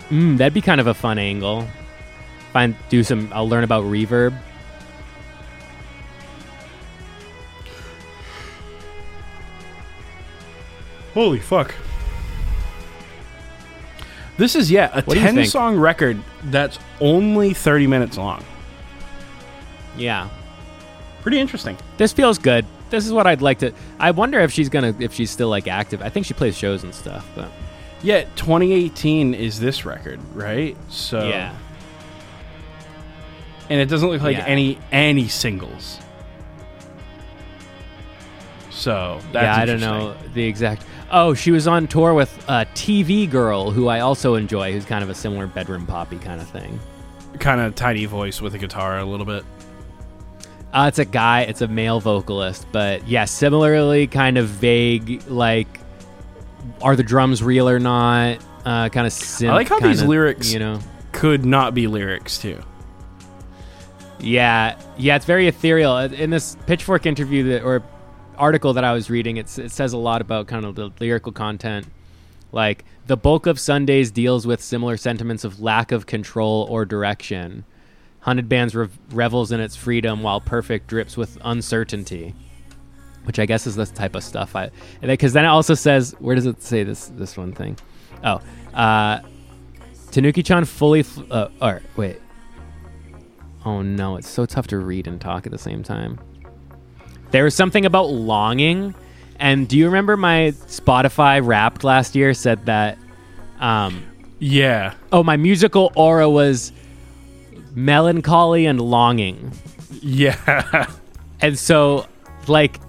[0.10, 1.68] Mm, that'd be kind of a fun angle.
[2.54, 3.30] Find do some.
[3.34, 4.36] I'll learn about reverb.
[11.14, 11.74] Holy fuck.
[14.38, 15.48] This is yeah, a What do you 10 think?
[15.50, 18.44] song record that's only 30 minutes long.
[19.98, 20.30] Yeah.
[21.22, 21.78] Pretty interesting.
[21.98, 22.66] This feels good.
[22.90, 23.74] This is what I'd like to.
[24.00, 26.02] I wonder if she's gonna if she's still like active.
[26.02, 27.52] I think she plays shows and stuff, but
[28.02, 30.78] Yeah, 2018 is this record, right?
[30.90, 31.56] So yeah.
[33.70, 34.46] and it doesn't look like Yeah.
[34.46, 36.00] any any singles.
[38.72, 40.86] So that's yeah, I don't know the exact.
[41.12, 45.04] Oh, she was on tour with a TV girl who I also enjoy, who's kind
[45.04, 46.80] of a similar bedroom poppy kind of thing.
[47.40, 49.44] Kind of tiny voice with a guitar a little bit.
[50.72, 55.80] Uh, it's a guy, it's a male vocalist, but yeah, similarly kind of vague, like
[56.82, 58.40] are the drums real or not?
[58.66, 59.50] Uh, kind of synth.
[59.50, 60.80] I like how these kinda, lyrics- you know.
[61.12, 62.60] Could not be lyrics too.
[64.20, 65.92] Yeah, yeah, it's very ethereal.
[65.94, 67.82] Uh, In this Pitchfork interview that or
[68.38, 71.32] article that I was reading, it's, it says a lot about kind of the lyrical
[71.32, 71.88] content.
[72.52, 77.64] Like the bulk of Sundays deals with similar sentiments of lack of control or direction.
[78.22, 82.36] Hunted Bands rev- revels in its freedom, while Perfect drips with uncertainty.
[83.26, 86.36] Which I guess is the type of stuff I, because then it also says, where
[86.36, 87.78] does it say this this one thing?
[88.24, 88.42] Oh,
[88.74, 89.20] uh,
[90.12, 92.20] Tanuki-chan fully, fl- uh, or wait,
[93.66, 96.20] Oh no, it's so tough to read and talk at the same time.
[97.32, 98.96] There was something about longing,
[99.38, 102.98] and do you remember my Spotify Wrapped last year said that?
[103.60, 104.04] Um,
[104.40, 104.96] Yeah.
[105.12, 106.72] oh, my musical aura was
[107.76, 109.52] melancholy and longing,
[110.02, 110.88] Yeah.
[111.42, 112.08] and so
[112.48, 112.80] like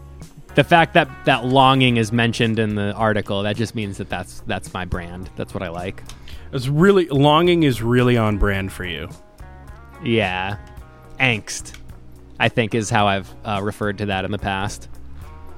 [0.54, 4.40] the fact that that longing is mentioned in the article that just means that that's
[4.46, 5.30] that's my brand.
[5.36, 6.02] That's what I like.
[6.52, 9.08] it's really longing is really on brand for you.
[10.02, 10.58] Yeah,
[11.18, 11.76] angst.
[12.38, 14.88] I think is how I've uh, referred to that in the past,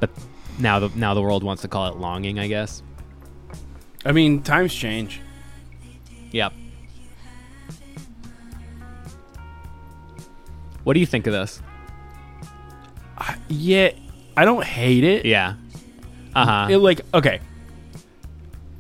[0.01, 0.11] but
[0.59, 2.39] now the now the world wants to call it longing.
[2.39, 2.83] I guess.
[4.05, 5.21] I mean, times change.
[6.33, 6.53] Yep.
[10.85, 11.63] What do you think of this?
[13.49, 13.93] Yeah,
[14.37, 15.25] I don't hate it.
[15.27, 15.55] Yeah.
[16.35, 16.66] Uh huh.
[16.71, 17.40] It like okay.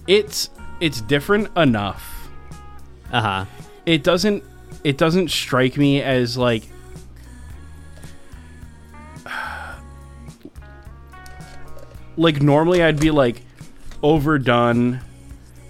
[0.06, 2.28] It's it's different enough.
[3.12, 3.44] Uh huh.
[3.86, 4.42] It doesn't
[4.84, 6.64] it doesn't strike me as like
[12.16, 13.42] like normally I'd be like
[14.02, 15.00] overdone.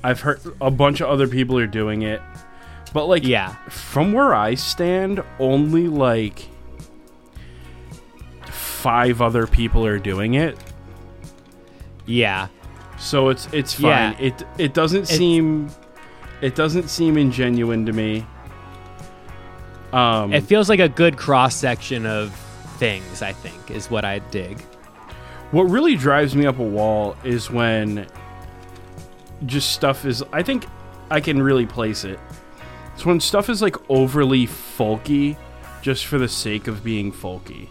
[0.03, 2.21] I've heard a bunch of other people are doing it.
[2.93, 3.55] But like Yeah.
[3.69, 6.49] from where I stand, only like
[8.83, 10.59] five other people are doing it.
[12.07, 12.49] Yeah.
[12.99, 13.85] So it's it's fine.
[13.85, 14.15] Yeah.
[14.19, 15.69] It it doesn't It's- seem
[16.41, 18.27] it doesn't seem ingenuine to me.
[19.93, 22.33] Um It feels like a good cross section of
[22.79, 23.23] things.
[23.23, 24.59] I think is what I dig.
[25.53, 28.07] what really drives me up a wall is when
[29.45, 30.67] just stuff is I think
[31.11, 32.19] I can really place it.
[32.95, 35.37] It's when stuff is like overly folky
[35.83, 37.69] just for the sake of being folky.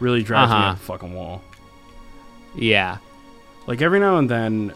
[0.00, 0.70] Really drives me Uh-huh.
[0.70, 1.42] up a fucking wall.
[2.54, 2.98] Yeah.
[3.66, 4.72] Like every now and then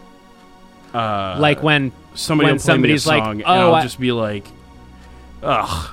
[0.93, 3.75] uh like when somebody when will play me a somebody's like, song and "Oh, I'll
[3.75, 4.45] I- just be like
[5.41, 5.89] ugh.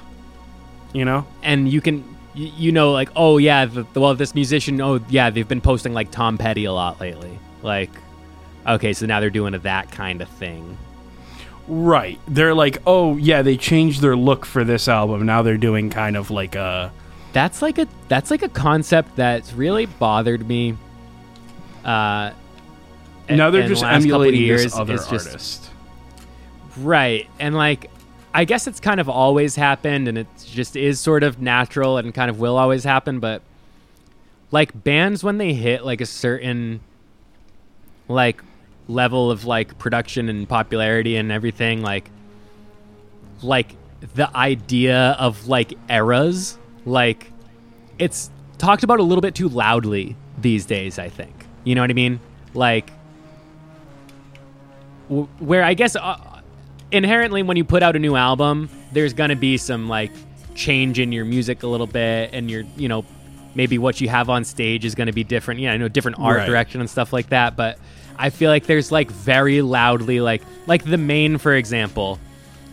[0.93, 1.27] You know?
[1.43, 5.01] and you can you, you know, like, oh yeah, the, the, well, this musician, oh
[5.09, 7.37] yeah, they've been posting like Tom Petty a lot lately.
[7.63, 7.91] Like,
[8.67, 10.77] okay, so now they're doing a, that kind of thing.
[11.67, 12.21] Right.
[12.29, 15.27] They're like, oh yeah, they changed their look for this album.
[15.27, 16.93] Now they're doing kind of like a.
[17.33, 20.77] That's like a that's like a concept that's really bothered me.
[21.85, 22.33] Uh,
[23.29, 25.71] now they're just the emulating years, this other just- artist.
[26.77, 27.29] Right.
[27.39, 27.91] And like
[28.33, 32.15] I guess it's kind of always happened and it just is sort of natural and
[32.15, 33.43] kind of will always happen, but
[34.53, 36.81] like bands when they hit like a certain
[38.09, 38.43] like
[38.89, 42.11] level of like production and popularity and everything like
[43.43, 43.77] like
[44.15, 47.31] the idea of like eras like
[47.99, 51.35] it's talked about a little bit too loudly these days i think.
[51.65, 52.21] You know what i mean?
[52.55, 52.91] Like
[55.09, 56.41] w- where i guess uh,
[56.91, 60.11] inherently when you put out a new album there's gonna be some like
[60.55, 63.05] change in your music a little bit and your you know
[63.55, 65.61] maybe what you have on stage is gonna be different.
[65.61, 66.47] Yeah i know different art Right.
[66.47, 67.79] direction and stuff like that but
[68.19, 72.19] i feel like there's like very loudly like like the main for example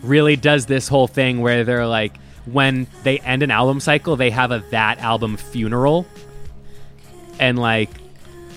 [0.02, 2.14] really does this whole thing where they're like
[2.52, 6.06] when they end an album cycle they have a that album funeral
[7.38, 7.90] and like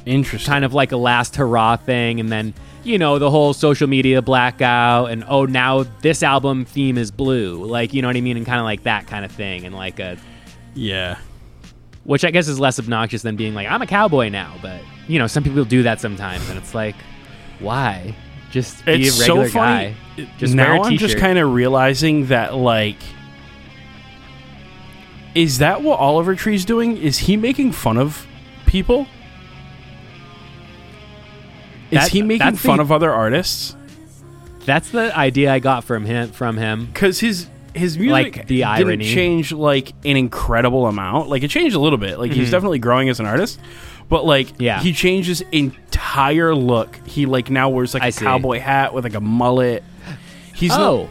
[0.06, 0.51] Interesting.
[0.51, 4.21] kind of like a last hurrah thing and then you know the whole social media
[4.21, 8.38] blackout and oh now this album theme is blue like you know what i mean
[8.38, 10.17] and kind of like that kind of thing and like a
[10.73, 11.17] yeah.
[12.06, 15.19] which i guess is less obnoxious than being like i'm a cowboy now but you
[15.19, 16.95] know some people do that sometimes and it's like
[17.60, 18.15] why
[18.49, 19.95] just be It's a so regular funny.
[20.17, 22.97] guy just now I'm just kind of realizing that like.
[25.34, 26.98] Is that what Oliver Tree's doing?
[26.98, 28.28] Is he making fun of
[28.65, 29.08] people?
[31.89, 33.76] Is That- he making fun the- of other artists?
[34.63, 38.58] that's the idea i got from him from him because his his music Like, the
[38.58, 39.06] didn't irony.
[39.12, 41.30] change like an incredible amount.
[41.30, 42.20] Like it changed a little bit.
[42.20, 42.52] Like he's Mhm.
[42.52, 43.60] definitely growing as an artist,
[44.10, 44.80] but like Yeah.
[44.82, 47.00] he changed his entire look.
[47.08, 48.24] He like now wears like I a see.
[48.26, 49.84] cowboy hat with like a mullet.
[50.54, 51.10] He's oh no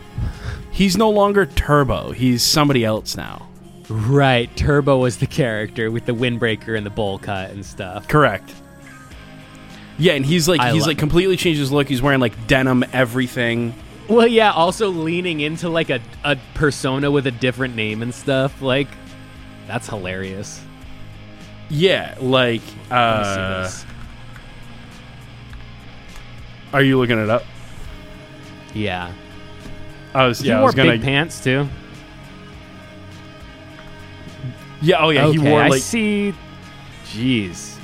[0.71, 2.13] he's no longer Turbo.
[2.13, 3.49] He's somebody else now.
[3.91, 8.55] Right turbo was the character with the windbreaker and the bowl cut and stuff Correct.
[10.01, 11.87] Yeah, and he's like I he's like completely changed his look.
[11.87, 13.75] He's wearing like denim everything.
[14.09, 18.63] Well, yeah, also leaning into like a, a persona with a different name and stuff.
[18.63, 18.89] Like,
[19.67, 20.65] that's hilarious.
[21.69, 23.87] Yeah, like Let me see uh,
[26.73, 27.45] are you looking it up?
[28.75, 29.13] Yeah.
[30.15, 31.69] I was He yeah, I wore was gonna big pants too.
[34.83, 36.35] Yeah, oh yeah, okay, he wore I like see.
[37.05, 37.77] Jeez.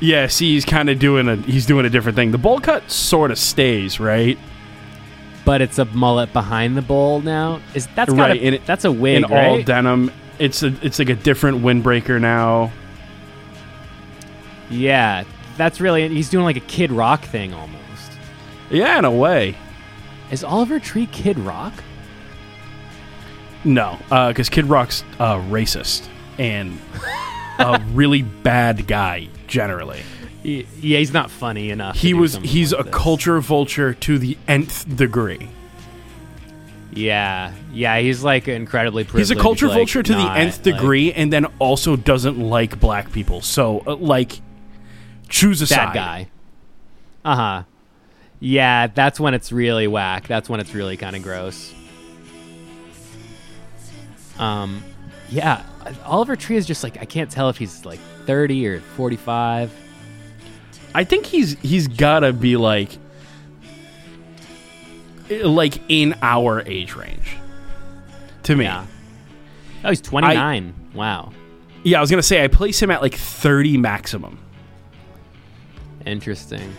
[0.00, 2.30] Yeah, see, he's kind of doing a he's doing a different thing.
[2.32, 4.38] The bowl cut sort of stays, right?
[5.44, 7.60] But it's a mullet behind the bowl now.
[7.74, 10.10] Is that's Right, a, it- that's a wig, In all denim.
[10.38, 12.72] It's a it's like a different windbreaker now.
[14.70, 15.24] yeah,
[15.56, 16.08] that's really.
[16.08, 17.78] He's doing like a Kid Rock thing almost.
[18.70, 19.56] Yeah, in a way.
[20.30, 21.72] Is Oliver Tree Kid Rock?
[23.64, 26.78] No, because Kid Rock's uh, racist and
[27.58, 30.00] a really bad guy generally.
[30.42, 30.64] Yeah,
[30.98, 31.96] he's not funny enough.
[31.96, 32.94] He was he's like a this.
[32.94, 35.48] culture vulture to the nth degree.
[36.92, 39.30] Yeah, yeah, he's like incredibly privileged.
[39.30, 42.38] He's a culture like, vulture to not, the nth like- degree, and then also doesn't
[42.38, 43.42] like black people.
[43.42, 44.40] So, uh, like,
[45.28, 45.94] choose a that side.
[45.94, 46.28] guy.
[47.24, 47.62] Uh huh.
[48.40, 50.26] Yeah, that's when it's really whack.
[50.26, 51.74] That's when it's really kind of gross.
[54.38, 54.82] Um,
[55.30, 55.62] yeah,
[56.04, 59.72] Oliver Tree is just like I can't tell if he's like thirty or forty-five.
[60.94, 62.90] I think he's he's gotta be like
[65.30, 67.36] like in our age range.
[68.44, 68.64] To me.
[68.64, 68.86] Yeah.
[69.84, 70.74] Oh, he's twenty-nine.
[70.94, 71.32] wow,
[71.84, 74.38] Yeah, I was gonna say I place him at like thirty maximum.
[76.06, 76.74] interesting.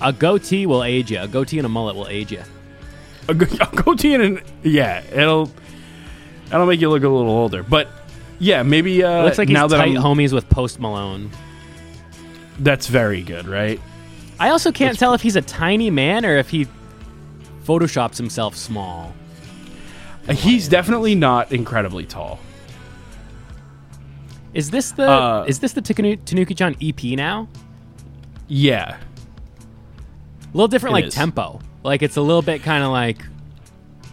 [0.00, 1.18] A goatee will age you.
[1.20, 2.42] A goatee and a mullet will age you.
[3.28, 5.50] A go- a goatee and an, yeah, it'll
[6.50, 7.62] that'll make you look a little older.
[7.62, 7.88] But
[8.38, 11.30] yeah, maybe uh, looks like he's now that tight I'm, homies with Post Malone.
[12.60, 13.80] that's very good, right?
[14.40, 16.66] I also can't tell if he's a tiny man or if he
[17.64, 19.12] photoshops himself small.
[20.28, 22.38] Uh, He's definitely not incredibly tall.
[24.54, 27.48] Is this the Uh, is this the Tanuki-chan EP now?
[28.46, 31.14] Yeah, A little different, It like is.
[31.14, 31.60] tempo.
[31.82, 33.18] Like it's a little bit kind of like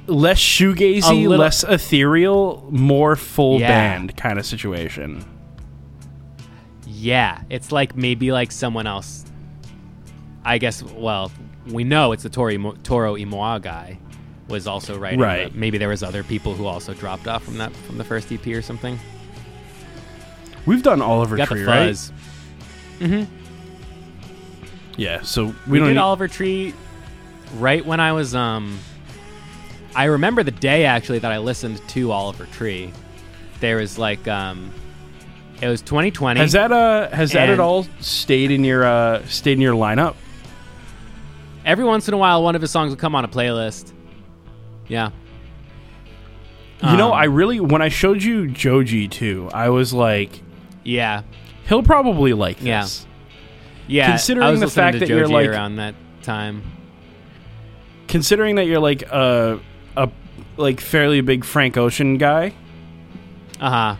[0.08, 3.68] less shoegazy, little- less ethereal, more full Yeah.
[3.68, 5.24] band kind of situation.
[6.88, 9.26] yeah, it's like maybe like someone else.
[10.44, 10.82] I guess.
[10.84, 11.32] Well,
[11.68, 13.98] we know it's the Tori Toro y Moi guy
[14.48, 15.20] was also writing.
[15.20, 15.54] Right.
[15.56, 18.46] Maybe there was other people who also dropped off from that from the first EP
[18.54, 19.00] or something.
[20.66, 21.90] We've done Oliver Got Tree, right?
[23.00, 23.24] Mm-hmm.
[24.98, 25.22] Yeah.
[25.22, 25.88] So we, We, don't.
[25.90, 26.74] did need- Oliver Tree
[27.58, 28.80] right when I was um.
[29.96, 32.92] I remember the day actually that I listened to Oliver Tree.
[33.62, 34.72] There was like um,
[35.62, 36.40] it was 2020.
[36.40, 40.16] has that uh has that at all stayed in your uh stayed in your lineup?
[41.66, 43.92] Every once in a while, one of his songs will come on a playlist.
[44.88, 45.10] Yeah.
[46.84, 50.42] You know, Um, I really when I showed you Joji too, I was like,
[50.84, 51.24] Yeah.
[51.68, 52.82] he'll probably like Yeah.
[52.82, 53.08] this.
[53.88, 54.10] Yeah.
[54.10, 56.62] Considering I was the fact that you're, like- around that time.
[58.08, 59.60] Considering that you're like a
[60.58, 62.54] like fairly big Frank Ocean guy,
[63.60, 63.96] Uh huh.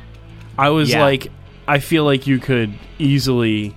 [0.58, 1.02] I was Yeah.
[1.04, 1.28] like,
[1.68, 3.76] I feel like you could easily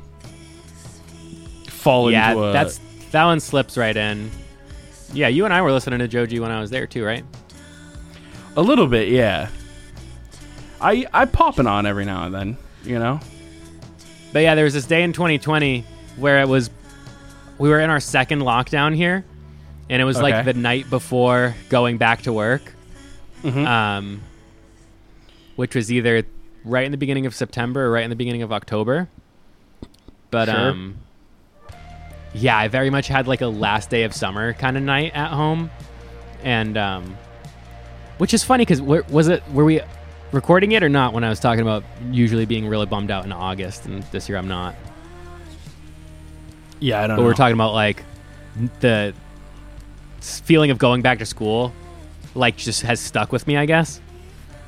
[1.66, 2.52] fall Yeah, into a.
[2.52, 2.80] that's
[3.12, 4.30] that one slips right in.
[5.12, 7.24] Yeah, you and I were listening to Joji when I was there too, right?
[8.56, 9.48] a little bit, yeah.
[10.80, 13.20] I I popping on every now and then, you know.
[14.32, 15.84] But yeah, there was this day in 2020
[16.16, 16.68] where it was
[17.58, 19.24] we were in our second lockdown here,
[19.90, 20.32] and it was Okay.
[20.32, 22.62] like the night before going back to work.
[23.42, 23.66] Mhm.
[23.66, 24.20] Um,
[25.56, 26.22] which was either
[26.64, 29.08] right in the beginning of September or right in the beginning of October.
[30.30, 30.70] But Sure.
[30.70, 30.96] um,
[32.34, 35.30] yeah, I very much had like a last day of summer kind of night at
[35.30, 35.70] home,
[36.44, 37.16] and um,
[38.18, 39.80] which is funny because was it were we
[40.32, 43.32] recording it or not when I was talking about usually being really bummed out in
[43.32, 44.74] August, and this year I'm not.
[46.80, 47.28] Yeah, I don't But know.
[47.28, 48.04] we're talking about like
[48.80, 49.14] the
[50.20, 51.72] feeling of going back to school,
[52.34, 54.00] like just has stuck with me, I guess,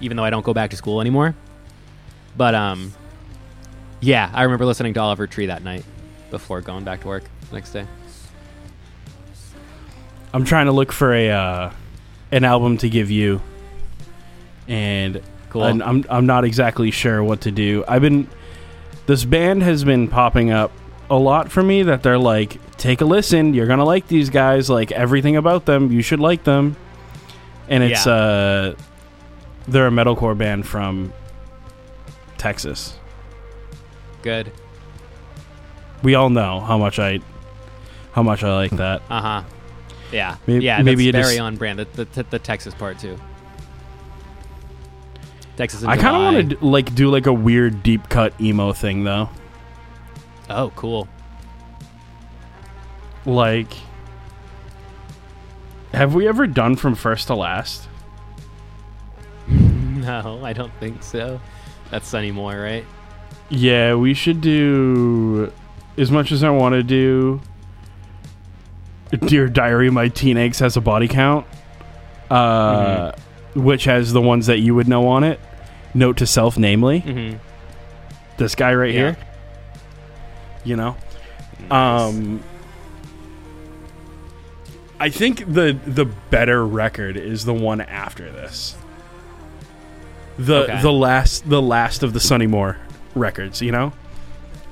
[0.01, 1.35] even though I don't go back to school anymore.
[2.37, 2.93] But um,
[4.01, 5.85] yeah, I remember listening to Oliver Tree that night
[6.31, 7.87] before going back to work the next day.
[10.33, 11.73] I'm trying to look for a uh,
[12.31, 13.43] an album to give you,
[14.69, 15.21] and
[15.51, 15.65] Cool.
[15.65, 17.85] and I'm I'm not exactly sure what to do.
[17.89, 18.29] I've been
[19.07, 20.71] this band has been popping up
[21.11, 24.68] a lot for me that they're like, take a listen, you're gonna like these guys,
[24.70, 26.74] like everything about them, you should like them,
[27.68, 28.12] and it's Yeah.
[28.12, 28.74] uh,
[29.68, 31.12] they're a metalcore band from
[32.39, 32.97] Texas.
[34.22, 34.51] Good.
[36.03, 37.20] We all know how much I
[38.12, 39.03] how much I like that.
[39.11, 39.43] Uh huh.
[40.11, 40.37] Yeah.
[40.47, 40.83] Maybe- yeah.
[40.83, 41.78] maybe very is- on brand.
[41.78, 43.16] The, the, the Texas part too.
[45.57, 45.85] Texas.
[45.85, 49.28] I kind of want to like do like a weird deep cut emo thing though.
[50.49, 51.07] Oh, cool.
[53.27, 53.73] Like,
[55.93, 57.89] have we ever done from first to last?
[60.01, 61.41] No, I don't think so.
[61.91, 62.85] That's Sonny Moore, right?
[63.51, 65.53] Yeah, we should do
[65.99, 67.41] as much as I want to do.
[69.27, 71.47] Dear Diary, my teen angst has a body count,
[72.31, 73.12] uh,
[73.55, 75.39] which has the ones that you would know on it.
[75.93, 77.37] Note to self, namely Mm-hmm.
[78.39, 79.01] this guy right Yeah.
[79.12, 79.16] here.
[80.64, 80.97] You know,
[81.71, 82.43] um,
[85.01, 88.77] I think the the better record is the one after this.
[90.39, 90.83] The Okay.
[90.83, 92.77] the last the last of the Sonny Moore
[93.15, 93.93] records, you know,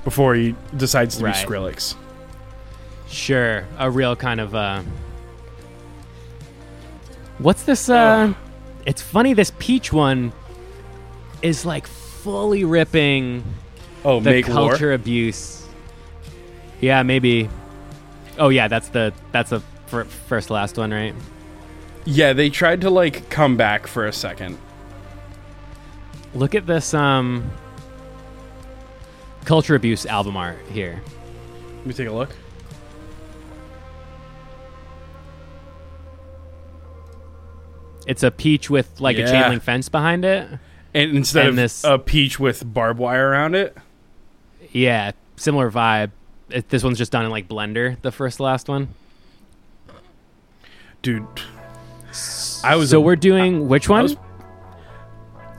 [0.03, 1.33] before he decides to Right.
[1.35, 1.95] be Skrillex.
[3.09, 4.53] Sure, a real kind of.
[4.53, 4.81] uh
[7.39, 7.89] What's this?
[7.89, 8.33] uh
[8.85, 9.33] It's funny.
[9.33, 10.31] This peach one
[11.41, 13.43] is like fully ripping
[14.05, 14.55] Oh, the make war.
[14.69, 15.63] culture abuse.
[16.81, 17.49] Yeah, maybe.
[18.37, 21.13] Oh yeah, that's the that's fir- first last one, right?
[22.05, 24.57] Yeah, they tried to like come back for a second.
[26.33, 27.49] Look at this um
[29.45, 31.01] culture abuse album art here.
[31.77, 32.29] Let me take a look.
[38.07, 40.47] It's a peach with like a chain link fence behind it.
[40.93, 43.77] And instead And of this- a peach with barbed wire around it,
[44.71, 46.11] Yeah, similar vibe.
[46.49, 47.99] It, this one's just done in like Blender.
[48.01, 48.89] The first last one.
[51.01, 51.25] Dude.
[52.63, 54.03] I was So a- we're doing which one?
[54.03, 54.17] was-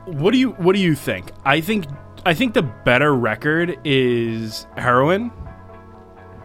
[0.06, 1.30] what do you What do you think?
[1.44, 1.86] I think
[2.26, 5.30] I think the better record is Heroin,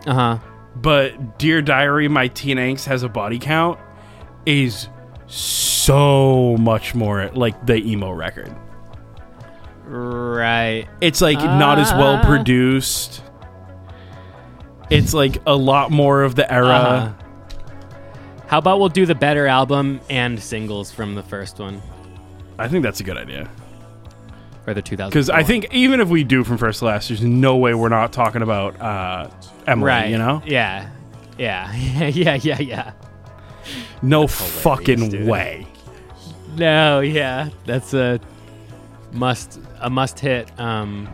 [0.08, 0.38] Uh huh.
[0.76, 3.78] but Dear Diary, My Teen Angst has a body count
[4.46, 4.88] is
[5.28, 8.56] so much more like the emo record.
[9.86, 10.86] Right.
[11.02, 12.26] It's like not as well Ah.
[12.26, 13.22] produced.
[14.90, 16.70] It's like a lot more of the era.
[16.70, 17.10] Uh-huh.
[18.48, 21.82] How about we'll do the better album and singles from the first one
[22.58, 23.50] I think that's a good idea.
[24.66, 25.10] or the 2000?
[25.10, 27.90] Because I think even if we do from first to last, there's no way we're
[27.90, 29.30] not talking about uh,
[29.68, 29.88] Emily.
[29.88, 30.10] right.
[30.10, 30.90] You know, Yeah.
[31.38, 31.74] Yeah.
[31.76, 32.36] yeah.
[32.42, 32.62] Yeah.
[32.62, 32.94] Yeah.
[34.02, 35.28] no fucking dude.
[35.28, 35.68] way.
[36.56, 37.02] No.
[37.02, 37.50] Yeah.
[37.66, 38.20] That's a
[39.12, 39.60] must.
[39.82, 40.58] A must hit.
[40.60, 41.10] Um.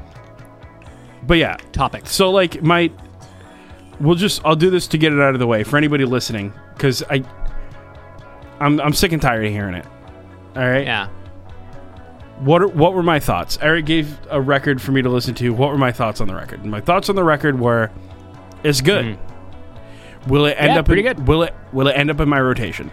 [1.23, 2.91] but yeah, topic so like my,
[4.01, 6.53] we'll just I'll do this to get it out of the way for anybody listening
[6.75, 7.23] because I,
[8.59, 9.85] I'm I'm sick and tired of hearing it.
[10.55, 10.85] All right.
[10.85, 11.07] Yeah.
[12.39, 13.59] What are, what were my thoughts?
[13.61, 15.51] Eric gave a record for me to listen to.
[15.53, 16.65] What were my thoughts on the record?
[16.65, 17.91] My thoughts on the record were,
[18.63, 19.19] it's good.
[20.27, 20.73] Will it end Mm-hmm.
[20.73, 21.27] Yeah, up pretty in, good.
[21.27, 22.89] Will it will it end up in my rotation?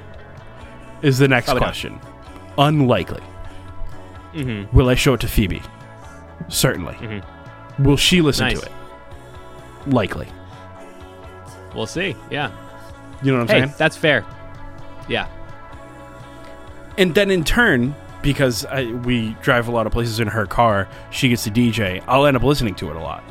[1.02, 1.66] Is the next Probably not.
[1.66, 2.00] question.
[2.58, 3.22] Unlikely.
[4.34, 4.76] Mm-hmm.
[4.76, 5.62] Will I show it to Phoebe?
[6.48, 7.22] Certainly.
[7.78, 8.60] Will she listen Nice.
[8.60, 8.72] to it?
[9.86, 10.28] Likely.
[11.74, 12.16] We'll see.
[12.30, 12.50] Yeah.
[13.22, 13.74] You know what I'm Hey, saying?
[13.78, 14.24] that's fair.
[15.08, 15.28] Yeah.
[16.96, 20.88] And then in turn, because I, we drive a lot of places in her car,
[21.10, 22.02] she gets to DJ.
[22.08, 23.22] I'll end up listening to it a lot.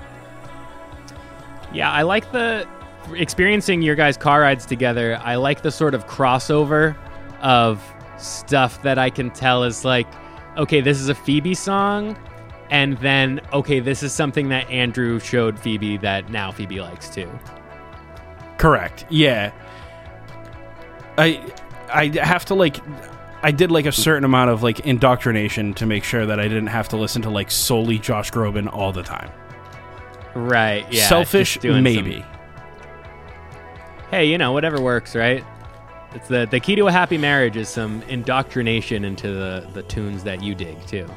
[1.73, 2.67] Yeah, I like the
[3.13, 5.19] experiencing your guys' car rides together.
[5.23, 6.95] I like the sort of crossover
[7.41, 7.83] of
[8.17, 10.07] stuff that I can tell is like,
[10.57, 12.17] okay, this is a Phoebe song,
[12.69, 17.29] and then okay, this is something that Andrew showed Phoebe that now Phoebe likes too.
[18.57, 19.05] Correct.
[19.09, 19.51] Yeah.
[21.17, 21.41] I
[21.93, 22.77] I have to like
[23.43, 26.67] I did like a certain amount of like indoctrination to make sure that I didn't
[26.67, 29.31] have to listen to like solely Josh Groban all the time.
[30.33, 30.85] Right.
[30.91, 31.07] Yeah.
[31.07, 32.25] Selfish, doing some- maybe.
[34.11, 35.43] hey, you know, whatever works, right?
[36.13, 40.23] It's the the key to a happy marriage is some indoctrination into the the tunes
[40.23, 41.07] that you dig too.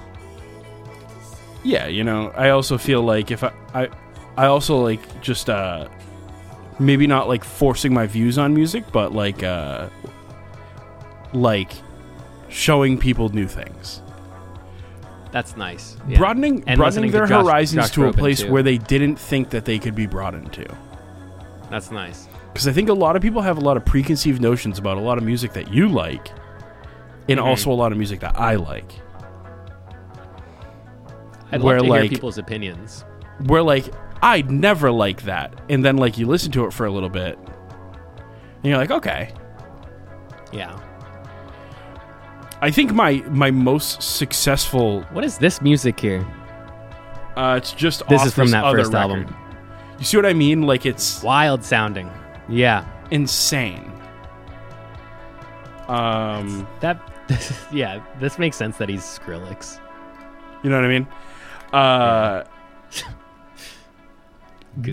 [1.63, 3.89] Yeah, you know, I also feel like if I I,
[4.37, 5.89] I also like just uh
[6.81, 9.89] maybe not like forcing my views on music, but like uh
[11.33, 11.71] like
[12.49, 14.03] showing people new things.
[15.31, 15.97] That's nice.
[16.09, 16.19] Yeah.
[16.19, 18.51] Broadening And broadening listening to their Josh- horizons Josh to a place too.
[18.51, 20.67] where they didn't think that they could be broadened to.
[21.71, 22.27] That's nice.
[22.53, 25.01] because I think a lot of people have a lot of preconceived notions about a
[25.01, 26.33] lot of music that you like,
[27.29, 27.45] and Mhm.
[27.45, 28.91] also a lot of music that I like.
[31.53, 33.05] I'd Where, love to hear like- people's opinions.
[33.47, 33.87] Where like
[34.23, 37.39] I'd never like that, and then like you listen to it for a little bit,
[37.39, 39.33] and you're like, okay.
[40.53, 40.79] Yeah.
[42.63, 45.03] I think my my most successful.
[45.13, 46.27] What is this music here?
[47.37, 49.11] Uh, it's just This is from that first record.
[49.21, 49.37] album.
[49.99, 50.63] You see what I mean?
[50.63, 52.11] Like it's Wild sounding.
[52.49, 52.85] Yeah.
[53.11, 53.91] insane.
[55.89, 57.01] Um, That.
[57.73, 58.03] yeah.
[58.19, 59.81] This makes sense that he's Skrillex.
[60.63, 61.07] you know what I mean?
[61.73, 62.45] Uh.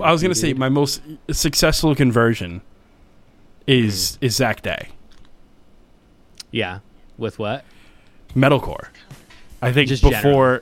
[0.01, 1.01] I was gonna say my most
[1.31, 2.61] successful conversion
[3.67, 4.25] is Hmm.
[4.25, 4.89] is Zach Day
[6.51, 6.79] Yeah.
[7.17, 7.63] With what?
[8.35, 8.87] metalcore.
[9.61, 10.61] I think Just before,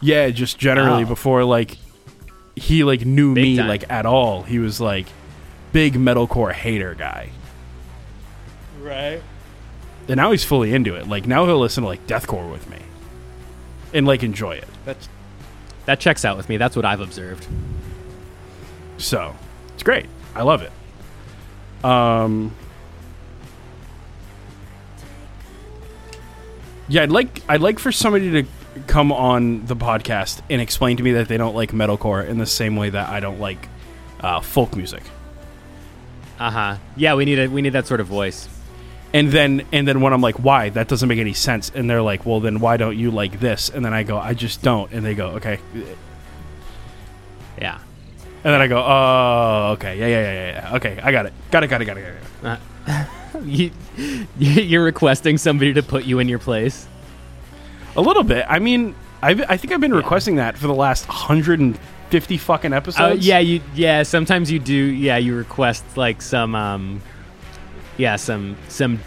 [0.00, 1.06] yeah, just generally Oh.
[1.06, 1.76] before like
[2.56, 3.68] he like knew Big me time.
[3.68, 4.42] like at all.
[4.42, 5.06] He was like
[5.72, 7.30] big metalcore hater guy,
[8.82, 9.22] Right.
[10.08, 11.08] and now he's fully into it.
[11.08, 12.78] Like now he'll listen to like deathcore with me,
[13.94, 14.68] and like enjoy it.
[14.84, 14.96] That
[15.86, 16.56] that checks out with me.
[16.56, 17.46] That's what I've observed.
[19.00, 19.34] So
[19.74, 20.06] it's great.
[20.34, 20.72] I love it.
[21.84, 22.54] Um,
[26.88, 28.48] yeah, I'd like I'd like for somebody to
[28.86, 32.46] come on the podcast and explain to me that they don't like metalcore in the
[32.46, 33.68] same way that I don't like
[34.20, 35.02] uh, folk music.
[36.38, 36.76] Uh huh.
[36.96, 37.14] Yeah.
[37.14, 38.48] We need a we need that sort of voice.
[39.12, 40.68] And then and then when I'm like, why?
[40.68, 41.70] That doesn't make any sense.
[41.74, 43.70] And they're like, well, then why don't you like this?
[43.70, 44.92] And then I go, I just don't.
[44.92, 45.58] And they go, okay.
[48.42, 50.76] And then I go, oh, okay, yeah, yeah, yeah, yeah, yeah.
[50.76, 52.04] Okay, I got it, got it, got it, got it,
[52.42, 52.60] got it.
[52.88, 53.04] Uh,
[53.44, 53.70] you,
[54.38, 56.86] you're requesting somebody to put you in your place.
[57.96, 58.46] A little bit.
[58.48, 59.98] I mean, I've, I think I've been Yeah.
[59.98, 63.26] requesting that for the last 150 fucking Uh, episodes.
[63.26, 63.60] yeah, you.
[63.74, 64.74] Yeah, sometimes you do.
[64.74, 66.54] Yeah, you request like some.
[66.54, 67.02] um
[67.98, 69.00] Yeah, some some.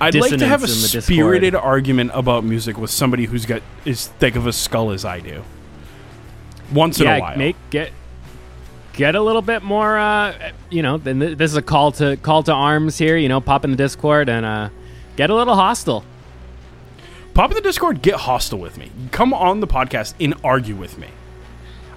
[0.00, 4.34] I'd like to have a spirited argument about music with somebody who's got as thick
[4.34, 5.44] of a skull as I do.
[6.72, 7.36] Once in a while.
[7.38, 7.92] make get
[8.92, 9.98] get a little bit more.
[9.98, 13.16] uh You know, then this is a call to call to arms here.
[13.16, 14.68] You know, pop in the Discord and uh
[15.16, 16.04] get a little hostile.
[17.34, 18.90] Pop in the Discord, get hostile with me.
[19.10, 21.08] Come on the podcast and argue with me.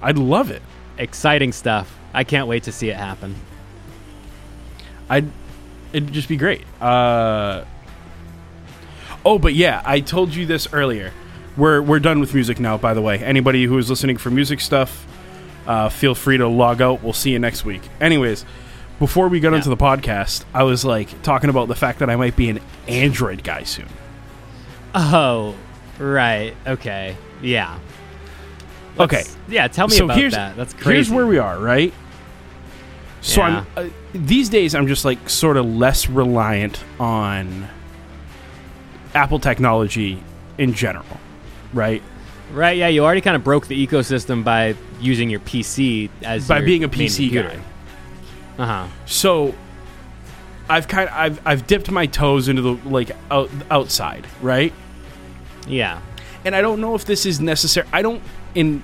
[0.02, 0.62] I'd love it.
[0.98, 1.94] Exciting stuff.
[2.14, 3.34] I can't wait to see it happen.
[5.08, 5.28] I'd
[5.92, 6.64] it'd just be great.
[6.80, 7.64] Uh,
[9.24, 11.12] oh, but yeah, I told you this earlier.
[11.56, 12.76] We're we're done with music now.
[12.78, 15.06] By the way, anybody who is listening for music stuff,
[15.66, 17.02] uh, feel free to log out.
[17.02, 17.82] We'll see you next week.
[18.00, 18.44] Anyways,
[18.98, 19.56] before we got Yeah.
[19.56, 22.60] into the podcast, I was like talking about the fact that I might be an
[22.88, 23.88] Android guy soon.
[24.94, 25.54] Oh,
[25.98, 26.54] right.
[26.66, 27.16] Okay.
[27.42, 27.78] Yeah.
[28.98, 29.16] Okay.
[29.18, 29.68] Let's- Yeah.
[29.68, 30.56] Tell me so about here's that.
[30.56, 30.92] That's crazy.
[30.94, 31.92] here's where we are, right?
[33.20, 33.64] So Yeah.
[33.76, 37.68] I'm uh, these days I'm just like sort of less reliant on
[39.14, 40.22] Apple technology
[40.58, 41.04] in general,
[41.74, 42.02] right?
[42.52, 46.60] Right, yeah, you already kind of broke the ecosystem by using your PC as by
[46.60, 47.58] being a PC guy.
[48.58, 48.86] Uh-huh.
[49.04, 49.54] So
[50.68, 54.72] I've kind of, I've I've dipped my toes into the like out, outside, right?
[55.66, 56.00] Yeah.
[56.44, 57.88] And I don't know if this is necessary.
[57.92, 58.22] I don't
[58.54, 58.82] in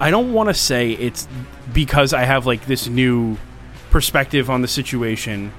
[0.00, 1.28] I don't want to say it's
[1.72, 3.36] because I have like this new
[3.90, 5.52] perspective on the situation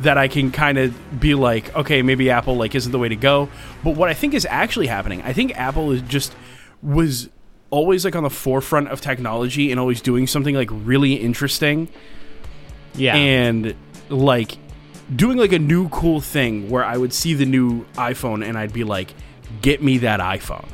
[0.00, 3.16] that I can kind of be like, okay, maybe Apple like isn't the way to
[3.16, 3.48] go.
[3.82, 6.34] But what I think is actually happening, I think Apple is just
[6.82, 7.28] was
[7.70, 11.88] always like on the forefront of technology and always doing something like really interesting
[12.94, 13.14] Yeah.
[13.16, 13.74] and
[14.08, 14.56] like
[15.14, 18.72] doing like a new cool thing where I would see the new iPhone and I'd
[18.72, 19.14] be like,
[19.62, 20.66] "Get me that iPhone."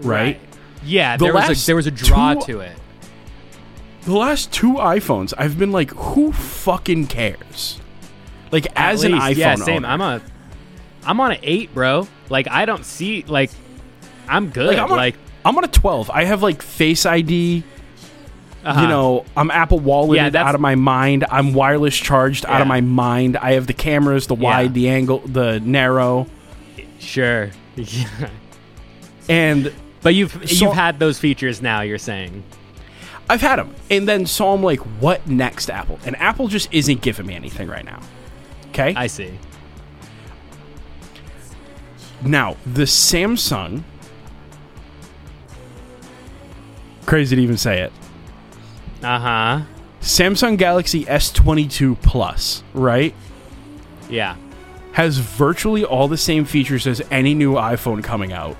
[0.00, 0.40] Right?
[0.84, 2.76] Yeah, The there was a there was a draw two- to it.
[4.02, 7.80] The last two iPhones, I've been like, "Who fucking cares?"
[8.50, 9.76] Like as At an iPhone yeah, same.
[9.84, 9.88] owner.
[9.88, 10.20] I'm a
[11.06, 12.06] I'm on an 8, bro.
[12.28, 13.50] Like I don't see like
[14.28, 14.66] I'm good.
[14.66, 15.12] like Like, I'm on,
[15.44, 16.10] I'm on a 12.
[16.10, 17.62] I have like Face ID,
[18.64, 18.80] uh-huh.
[18.80, 21.24] you know, I'm Apple walleted Yeah, out of my mind.
[21.30, 23.36] I'm wireless charged out of my mind.
[23.36, 24.72] I have the cameras, the wide, Yeah.
[24.72, 26.26] the angle, the narrow,
[26.98, 27.50] sure.
[27.76, 28.30] Yeah.
[29.28, 29.72] and
[30.02, 32.42] But you've So- you've had those features now, you're saying.
[33.28, 33.74] I've had them.
[33.90, 35.98] And then so I'm like, what next, Apple?
[36.04, 38.00] And Apple just isn't giving me anything right now.
[38.68, 38.94] Okay?
[38.94, 39.32] I see.
[42.22, 43.82] now, the Samsung.
[47.06, 47.92] Crazy to even say it.
[49.02, 49.62] Uh-huh.
[50.00, 53.14] Samsung Galaxy S22 Plus, right?
[54.08, 54.36] Yeah.
[54.92, 58.56] Has virtually all the same features as any new iPhone coming out.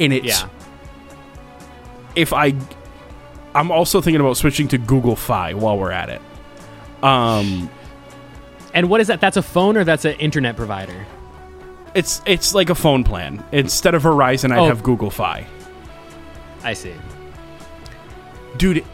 [0.00, 0.26] And it's.
[0.42, 0.48] Yeah.
[2.16, 2.54] If I.
[3.54, 6.22] I'm also thinking about switching to Google Fi while we're at it.
[7.02, 7.68] Um.
[8.74, 9.20] And what is that?
[9.20, 11.06] That's a phone or that's an internet provider?
[11.94, 13.44] It's it's like a phone plan.
[13.52, 14.66] Instead of Verizon, I'd Oh.
[14.66, 15.46] have Google Fi.
[16.64, 16.94] I see.
[18.56, 18.84] Dude,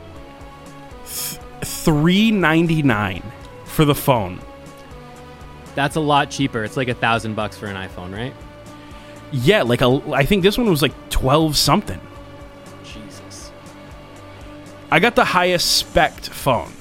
[1.04, 3.22] th- three ninety nine
[3.64, 4.40] for the phone.
[5.74, 6.64] That's a lot cheaper.
[6.64, 8.34] It's like a thousand bucks for an iPhone, right?
[9.30, 12.00] Yeah, like a, I think this one was like twelve something.
[12.82, 13.52] Jesus.
[14.90, 16.72] I got the highest spec phone.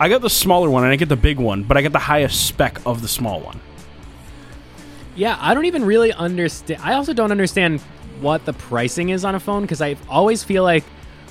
[0.00, 1.98] I got the smaller one and I get the big one, but I got the
[1.98, 3.60] highest spec of the small one.
[5.14, 6.80] Yeah, I don't even really understand.
[6.82, 7.82] I also don't understand
[8.20, 10.84] what the pricing is on a phone because I always feel like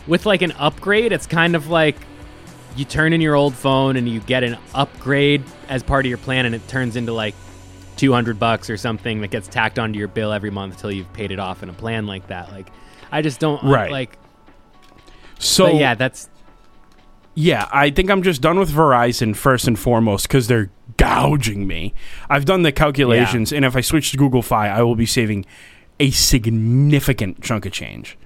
[0.07, 1.95] with like an upgrade, it's kind of like
[2.75, 6.17] you turn in your old phone and you get an upgrade as part of your
[6.17, 7.35] plan, and it turns into like
[7.97, 11.31] 200 bucks or something that gets tacked onto your bill every month until you've paid
[11.31, 12.51] it off in a plan like that.
[12.51, 12.69] Like,
[13.11, 13.91] I just don't Right.
[13.91, 14.17] like.
[15.37, 16.29] So But yeah, that's
[17.35, 21.93] Yeah, I think I'm just done with Verizon first and foremost because they're gouging me.
[22.29, 25.45] I've done the calculations, and if I switch to Google Fi, I will be saving
[25.99, 28.17] a significant chunk of change.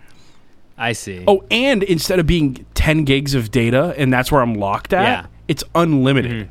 [0.78, 1.24] I see.
[1.28, 5.04] Oh, and instead of being 10 gigs of data, and that's where I'm locked at,
[5.04, 5.26] Yeah.
[5.48, 6.50] it's unlimited.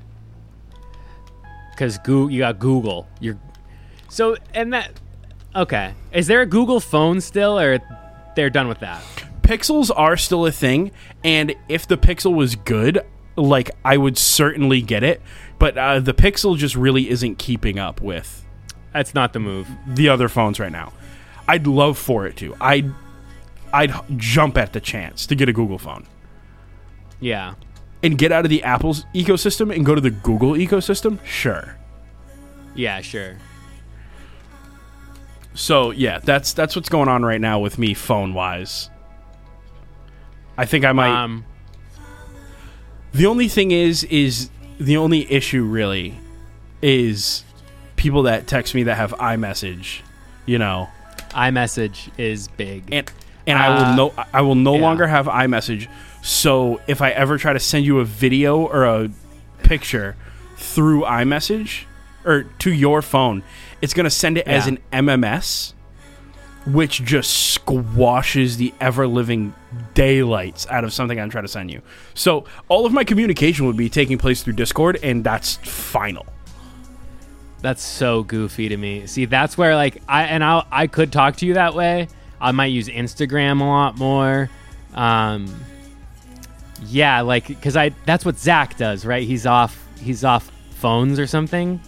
[1.72, 3.08] because Goo- you got Google.
[3.20, 3.38] You're
[4.08, 4.92] so and that
[5.56, 5.94] okay.
[6.12, 7.78] Is there a Google phone still, or
[8.36, 9.02] they're done with that?
[9.42, 10.92] Pixels are still a thing,
[11.24, 13.00] and if the Pixel was good,
[13.36, 15.20] like I would certainly get it.
[15.58, 18.44] But uh, the Pixel just really isn't keeping up with
[18.92, 19.68] That's not the move.
[19.86, 20.92] the other phones right now.
[21.49, 22.55] I'd love for it to.
[22.61, 22.93] I'd
[23.72, 26.07] I'd jump at the chance to get a Google phone
[27.20, 27.55] Yeah.
[28.03, 31.24] and get out of the Apple's ecosystem and go to the Google ecosystem.
[31.24, 31.76] Sure.
[32.74, 33.36] Yeah, sure.
[35.55, 38.88] So yeah, that's that's what's going on right now with me phone wise.
[40.57, 41.11] I think I might.
[41.24, 41.45] Um,
[43.12, 46.18] the only thing is, is the only issue really
[46.80, 47.45] is
[47.97, 50.01] people that text me that have iMessage,
[50.47, 50.88] you know,
[51.33, 52.85] iMessage is big.
[52.93, 53.11] and
[53.47, 54.83] and I Uh, will no I will no yeah.
[54.83, 55.89] longer have iMessage.
[56.22, 59.11] So if I ever try to send you a video or a
[59.64, 60.14] picture
[60.57, 61.85] through iMessage
[62.24, 63.43] or to your phone,
[63.80, 65.72] it's going to send it as an MMS,
[66.66, 69.53] which just squashes the ever living
[69.95, 71.83] daylights out of something I'm trying to send you.
[72.14, 76.24] So all of my communication would be taking place through Discord, and that's final.
[77.62, 79.06] That's so goofy to me.
[79.06, 82.08] See, that's where like I and I I could talk to you that way.
[82.40, 84.50] I might use Instagram a lot more.
[84.94, 85.54] Um,
[86.86, 89.22] yeah, like because I that's what Zach does, right?
[89.22, 91.80] He's off he's off phones or something.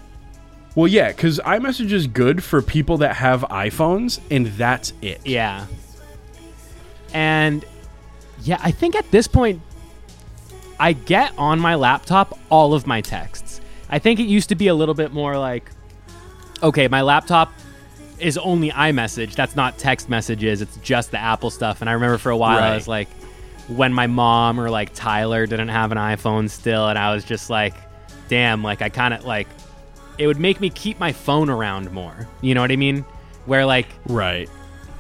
[0.77, 5.21] Well, yeah, because iMessage is good for people that have iPhones, and that's it.
[5.25, 5.67] Yeah.
[7.13, 7.65] And
[8.43, 9.63] yeah, I think at this point,
[10.81, 13.44] I get on my laptop all of my texts.
[13.91, 15.71] I think it used to be a little bit more like,
[16.63, 17.53] okay, my laptop,
[18.19, 19.35] is only iMessage.
[19.35, 20.63] That's not text messages.
[20.63, 21.81] It's just the Apple stuff.
[21.81, 23.09] And I remember for a while I was like,
[23.69, 27.51] when my mom or like Tyler didn't have an iPhone still, and I was just
[27.51, 27.75] like,
[28.29, 29.49] damn, like I kind of like,
[30.17, 32.29] it would make me keep my phone around more.
[32.41, 33.05] You know what I mean?
[33.47, 34.49] Where like, Right.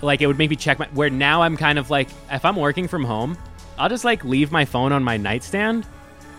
[0.02, 0.86] like it would make me check my.
[0.92, 3.38] Where now I'm kind of like, if I'm working from home,
[3.78, 5.86] I'll just like leave my phone on my nightstand.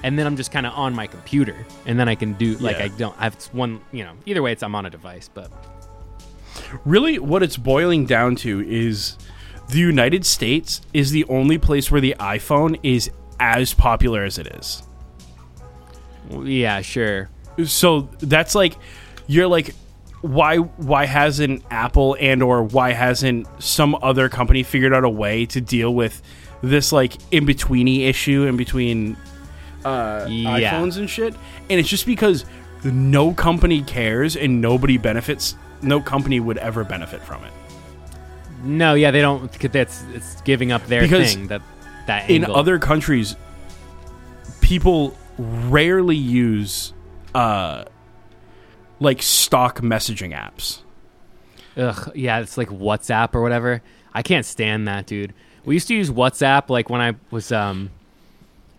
[0.06, 2.78] And then I'm just kind of on my computer, and then I can do like
[2.78, 2.86] Yeah.
[2.86, 3.18] I don't.
[3.18, 4.14] Have one, you know.
[4.28, 5.52] Either way, it's I'm on a device, but
[6.86, 9.18] Really, what it's boiling down to is
[9.70, 14.48] the United States is the only place where the iPhone is as popular as it
[14.48, 14.84] is.
[16.44, 17.30] yeah, sure.
[17.66, 18.78] So that's like
[19.28, 19.74] you're like
[20.22, 25.46] why why hasn't Apple and or why hasn't some other company figured out a way
[25.48, 26.22] to deal with
[26.62, 29.16] this like in betweeny issue in between
[29.86, 30.72] uh, Yeah.
[30.72, 31.34] iPhones and shit?
[31.70, 32.46] And it's just because
[32.84, 35.56] no company cares and nobody benefits.
[35.82, 37.52] No company would ever benefit from it.
[38.64, 39.52] No, yeah, they don't.
[39.72, 41.48] That's it's giving up their Because thing.
[41.48, 41.62] That
[42.08, 43.36] that in other countries
[44.62, 46.94] people rarely use
[47.34, 47.84] uh
[49.00, 50.80] like stock messaging apps
[51.78, 53.82] Ugh, yeah, it's like WhatsApp or whatever.
[54.14, 55.34] I can't stand that, dude.
[55.66, 57.92] We used to use WhatsApp like when I was um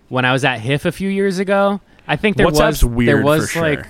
[0.09, 1.81] when I was at HIF a few years ago.
[2.09, 3.87] I think there WhatsApp's was weird there was like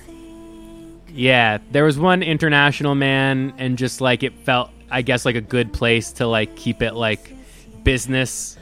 [1.09, 5.41] yeah, there was one international man and just like it felt I guess like a
[5.41, 7.33] good place to like keep it like
[7.83, 8.57] business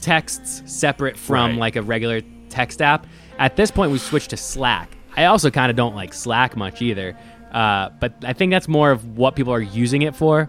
[0.00, 1.58] texts separate from Right.
[1.58, 3.06] like a regular text app.
[3.38, 4.96] At this point we switched to Slack.
[5.16, 7.16] I also kind of don't like Slack much either.
[7.52, 10.48] Uh, but I think that's more of what people are using it for.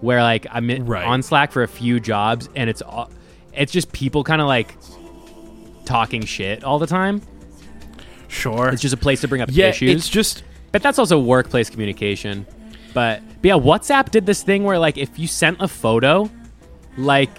[0.00, 1.04] Where like I'm in, Right.
[1.04, 3.10] on Slack for a few jobs and it's all,
[3.52, 4.74] it's just people kind of like
[5.90, 7.20] talking shit all the time.
[8.28, 9.90] sure It's just a place to bring up yeah issues.
[9.96, 12.46] it's just But that's also workplace communication.
[12.94, 16.30] But, but yeah, WhatsApp did this thing where like if you sent a photo,
[16.96, 17.30] like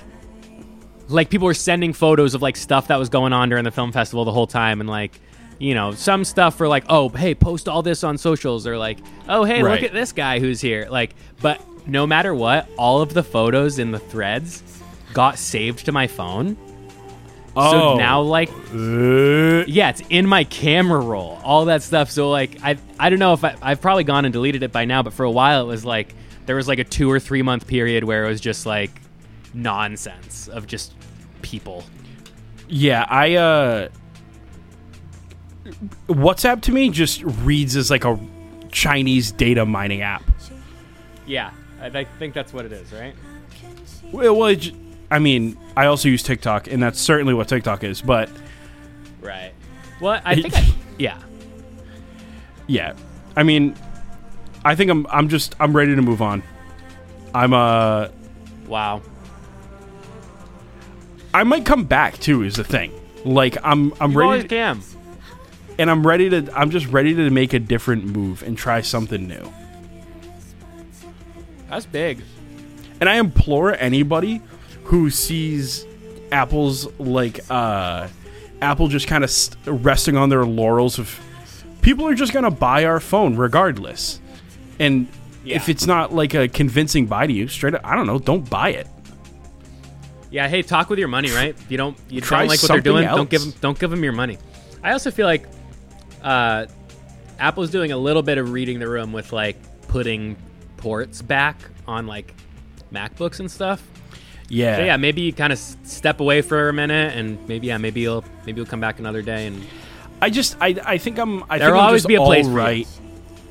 [1.07, 3.91] like people were sending photos of like stuff that was going on during the film
[3.91, 5.19] festival the whole time and like
[5.59, 8.97] you know, some stuff for like, oh, hey, post all this on socials or like,
[9.29, 9.73] oh, hey, Right.
[9.79, 10.87] look at this guy who's here.
[10.89, 14.63] Like, but no matter what, all of the photos in the threads
[15.13, 16.57] got saved to my phone.
[17.55, 22.09] Oh So now like uh, yeah, it's in my camera roll, all that stuff.
[22.11, 24.85] So like, I I don't know if I, I've probably gone and deleted it by
[24.85, 26.13] now, but for a while it was like
[26.45, 28.91] there was like a two or three month period where it was just like
[29.53, 30.93] nonsense of just
[31.41, 31.83] people.
[32.69, 33.89] yeah i uh
[36.07, 38.19] whatsapp to me just reads as like a
[38.71, 40.23] chinese data mining app
[41.25, 43.13] Yeah, I, I think that's what it is, right?
[44.11, 44.55] well, well
[45.09, 48.29] i mean i also use tiktok and that's certainly what tiktok is but
[49.21, 49.53] Right.
[50.01, 51.19] Well, I think I, yeah.
[52.67, 52.93] yeah
[53.35, 53.75] i mean
[54.65, 56.41] i think i'm i'm just i'm ready to move on
[57.35, 58.07] i'm uh
[58.67, 59.01] Wow.
[61.33, 62.91] i might come back too is the thing
[63.25, 64.81] like i'm i'm You ready always to, can.
[65.77, 69.27] and i'm ready to i'm just ready to make a different move and try something
[69.27, 69.51] new
[71.69, 72.21] That's big.
[72.99, 74.41] and i implore anybody
[74.91, 75.85] who sees
[76.33, 78.07] apple's like uh
[78.61, 81.19] apple just kind of st- resting on their laurels of
[81.81, 84.19] people are just gonna buy our phone regardless
[84.79, 85.07] and
[85.45, 88.49] if it's not like a convincing buy to you straight up i don't know don't
[88.49, 88.85] buy it
[90.29, 91.49] Yeah, hey, talk with your money, right?
[91.49, 93.89] If you don't you Try don't like what they're doing, don't give them don't give
[93.91, 94.37] them your money.
[94.81, 95.45] I also feel like
[96.23, 96.67] uh,
[97.39, 99.57] Apple's doing a little bit of reading the room with like
[99.89, 100.37] putting
[100.77, 102.33] ports back on like
[102.93, 103.85] MacBooks and stuff.
[104.51, 107.77] Yeah So yeah, maybe you kind of step away for a minute, and maybe yeah,
[107.77, 109.47] maybe you'll maybe you'll come back another day.
[109.47, 109.65] And
[110.21, 112.45] I just I I think I'm I There think will I'm always be a place
[112.45, 112.87] all right.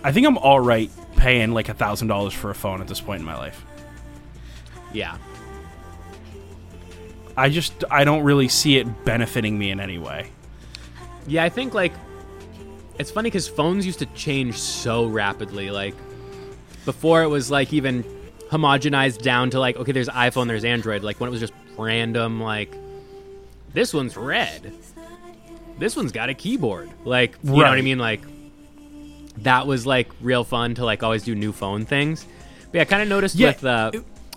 [0.04, 3.00] I think I'm all right paying like a thousand dollars for a phone at this
[3.00, 3.64] point in my life.
[4.92, 5.16] yeah,
[7.36, 10.30] I just I don't really see it benefiting me in any way.
[11.26, 11.92] yeah, I think like
[12.98, 15.70] it's funny because phones used to change so rapidly.
[15.70, 15.94] Like
[16.84, 18.04] before, it was like even
[18.50, 21.02] homogenized down to like okay, there's iPhone, there's Android.
[21.02, 22.74] Like when it was just random, like
[23.72, 24.72] this one's red,
[25.78, 26.90] this one's got a keyboard.
[27.04, 27.98] Like you know what I mean?
[27.98, 28.20] Like
[29.38, 32.26] that was like real fun to like always do new phone things.
[32.72, 33.90] But yeah, I kind of noticed Yeah, with uh,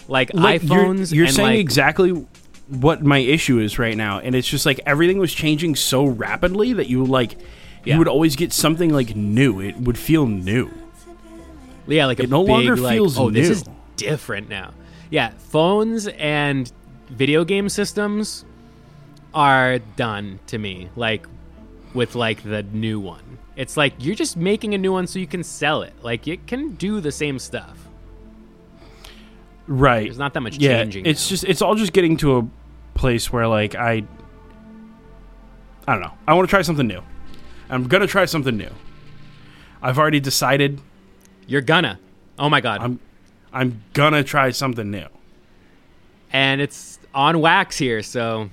[0.07, 1.13] like, Like, you're- iPhones.
[1.13, 2.25] you're, and, saying like, exactly
[2.67, 6.73] what my issue is right now, and it's just like everything was changing so rapidly
[6.73, 7.35] that you like
[7.83, 7.93] Yeah.
[7.95, 9.59] you would always get something like new.
[9.59, 10.71] It would feel new.
[11.85, 13.63] Yeah, like a It no big, longer like, feels oh, this new." is
[13.95, 14.73] different now.
[15.09, 16.71] Yeah, phones and
[17.09, 18.45] video game systems
[19.33, 20.89] are done to me.
[20.95, 21.27] Like
[21.93, 25.27] with like the new one, it's like you're just making a new one so you
[25.27, 25.93] can sell it.
[26.01, 27.77] Like it can do the same stuff.
[29.67, 30.03] right.
[30.03, 31.05] There's not that much yeah, changing.
[31.05, 32.47] it's just it's all just getting to a
[32.95, 34.03] place where like I
[35.87, 36.13] I don't know.
[36.27, 37.01] I want to try something new.
[37.69, 38.71] I'm gonna try something new.
[39.81, 40.79] I've already decided
[41.47, 41.99] You're gonna.
[42.39, 42.81] Oh my god.
[42.81, 42.99] I'm
[43.53, 45.05] I'm gonna try something new.
[46.31, 48.49] and it's on wax here, so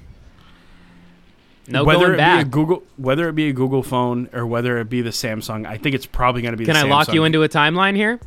[1.66, 2.44] no whether going it back.
[2.44, 5.66] be a Google whether it be a Google phone or whether it be the Samsung,
[5.66, 6.90] I think it's probably gonna be Can I Samsung.
[6.90, 8.20] lock you into a timeline here?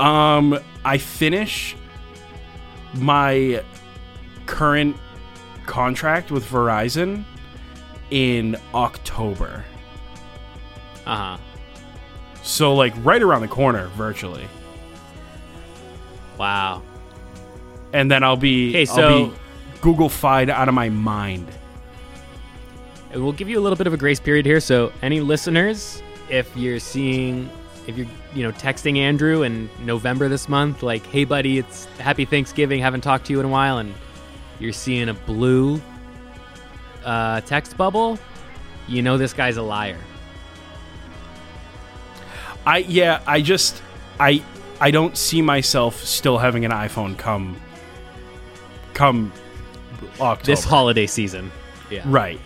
[0.00, 1.76] Um I finish
[2.94, 3.62] my
[4.46, 4.96] current
[5.66, 7.24] contract with Verizon
[8.10, 9.64] in October.
[11.06, 11.38] Uh huh.
[12.42, 14.46] So like right around the corner virtually.
[16.38, 16.82] Wow.
[17.92, 19.32] And then I'll be Okay, I'll so- be
[19.80, 21.46] Google fied out of my mind.
[23.12, 24.58] And We'll give you a little bit of a grace period here.
[24.60, 27.48] So, any listeners, if you're seeing,
[27.86, 32.24] if you're, you know, texting Andrew in November this month, like, hey, buddy, it's happy
[32.24, 33.94] Thanksgiving, haven't talked to you in a while, and
[34.58, 35.80] you're seeing a blue
[37.04, 38.18] uh, text bubble,
[38.88, 39.98] you know this guy's a liar.
[42.66, 43.82] I yeah, I just
[44.18, 44.42] I
[44.80, 47.56] I don't see myself still having an iPhone come
[48.92, 49.32] come
[50.20, 50.44] October.
[50.44, 51.50] This holiday season.
[51.90, 52.02] Yeah.
[52.06, 52.40] right.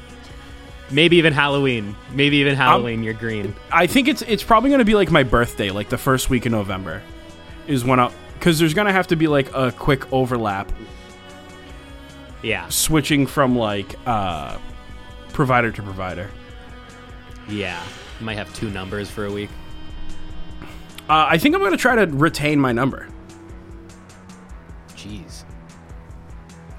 [0.91, 1.95] Maybe even Halloween.
[2.12, 3.55] Maybe even Halloween, you're green.
[3.70, 6.47] I think it's it's probably going to be like my birthday, like the first week
[6.47, 7.03] in November
[7.66, 8.11] is when I
[8.41, 10.70] cuz there's going to have to be like a quick overlap
[12.43, 12.68] Yeah.
[12.68, 14.57] switching from like uh
[15.33, 16.31] provider to provider.
[17.49, 17.83] Yeah.
[18.20, 19.51] You might have two numbers for a week.
[21.09, 23.09] Uh, I think I'm going to try to retain my number.
[24.90, 25.44] Jeez.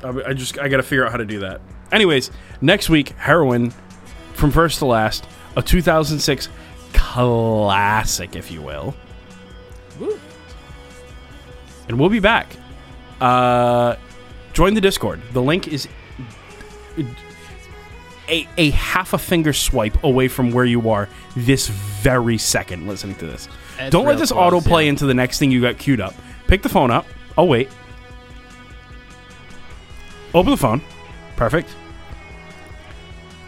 [0.04, 1.62] I I just I got to figure out how to do that.
[1.92, 2.30] Anyways,
[2.62, 3.74] next week, Heroin
[4.34, 6.48] from first to last, a 2006
[6.94, 8.96] classic, if you will,
[10.00, 10.20] Woo.
[11.88, 12.56] and we'll be back.
[13.20, 13.96] Uh,
[14.54, 15.22] join the Discord.
[15.34, 15.88] The link is
[18.30, 23.16] a, a half a finger swipe away from where you are this very second listening
[23.18, 23.48] to this.
[23.78, 24.90] That's Don't let this close, autoplay yeah.
[24.90, 26.14] into the next thing you got queued up.
[26.48, 27.06] Pick the phone up.
[27.38, 27.70] Oh wait.
[30.34, 30.82] Open the phone.
[31.36, 31.70] Perfect.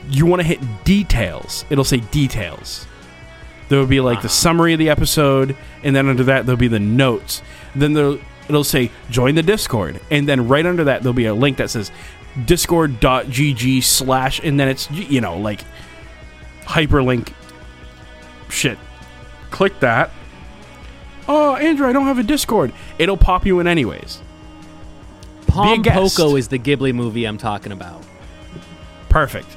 [0.09, 1.65] You want to hit details.
[1.69, 2.87] It'll say details.
[3.69, 6.67] There will be like the summary of the episode, and then under that there'll be
[6.67, 7.41] the notes.
[7.75, 8.17] Then there
[8.49, 11.69] it'll say join the Discord, and then right under that there'll be a link that
[11.69, 11.91] says
[12.45, 15.61] discord.gg slash, and then it's you know like
[16.63, 17.33] hyperlink
[18.49, 18.77] shit.
[19.49, 20.11] Click that.
[21.27, 22.73] Oh, Andrew, I don't have a Discord.
[22.97, 24.21] It'll pop you in anyways.
[25.47, 26.17] Palm guest.
[26.17, 28.03] Poco is the Ghibli movie I'm talking about.
[29.09, 29.47] Perfect.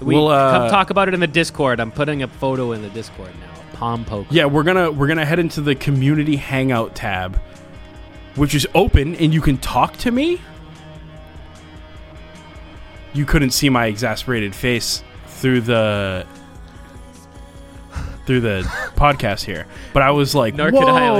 [0.00, 1.80] We We'll, uh, come talk about it in the Discord.
[1.80, 3.78] I'm putting a photo in the Discord now.
[3.78, 4.26] Pom Poko.
[4.30, 7.40] Yeah, we're gonna we're gonna head into the community hangout tab,
[8.36, 10.40] which is open, and you can talk to me.
[13.14, 16.26] You couldn't see my exasperated face through the
[18.26, 18.62] through the
[18.96, 20.72] podcast here, but I was like, is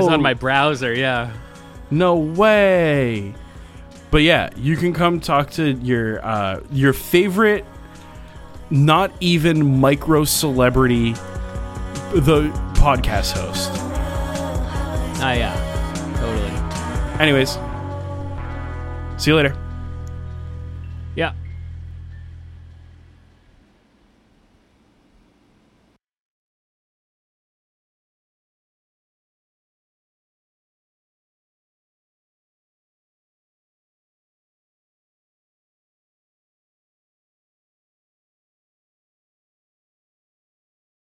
[0.07, 0.93] "Whoa, on my browser.
[0.93, 1.33] Yeah.
[1.91, 3.35] no way."
[4.11, 7.65] But yeah, you can come talk to your uh, your favorite,
[8.71, 11.13] not even micro celebrity,
[12.15, 13.71] the podcast host.
[15.21, 15.55] Ah, yeah.
[16.17, 17.21] Totally.
[17.21, 17.59] Anyways,
[19.23, 19.57] see you later.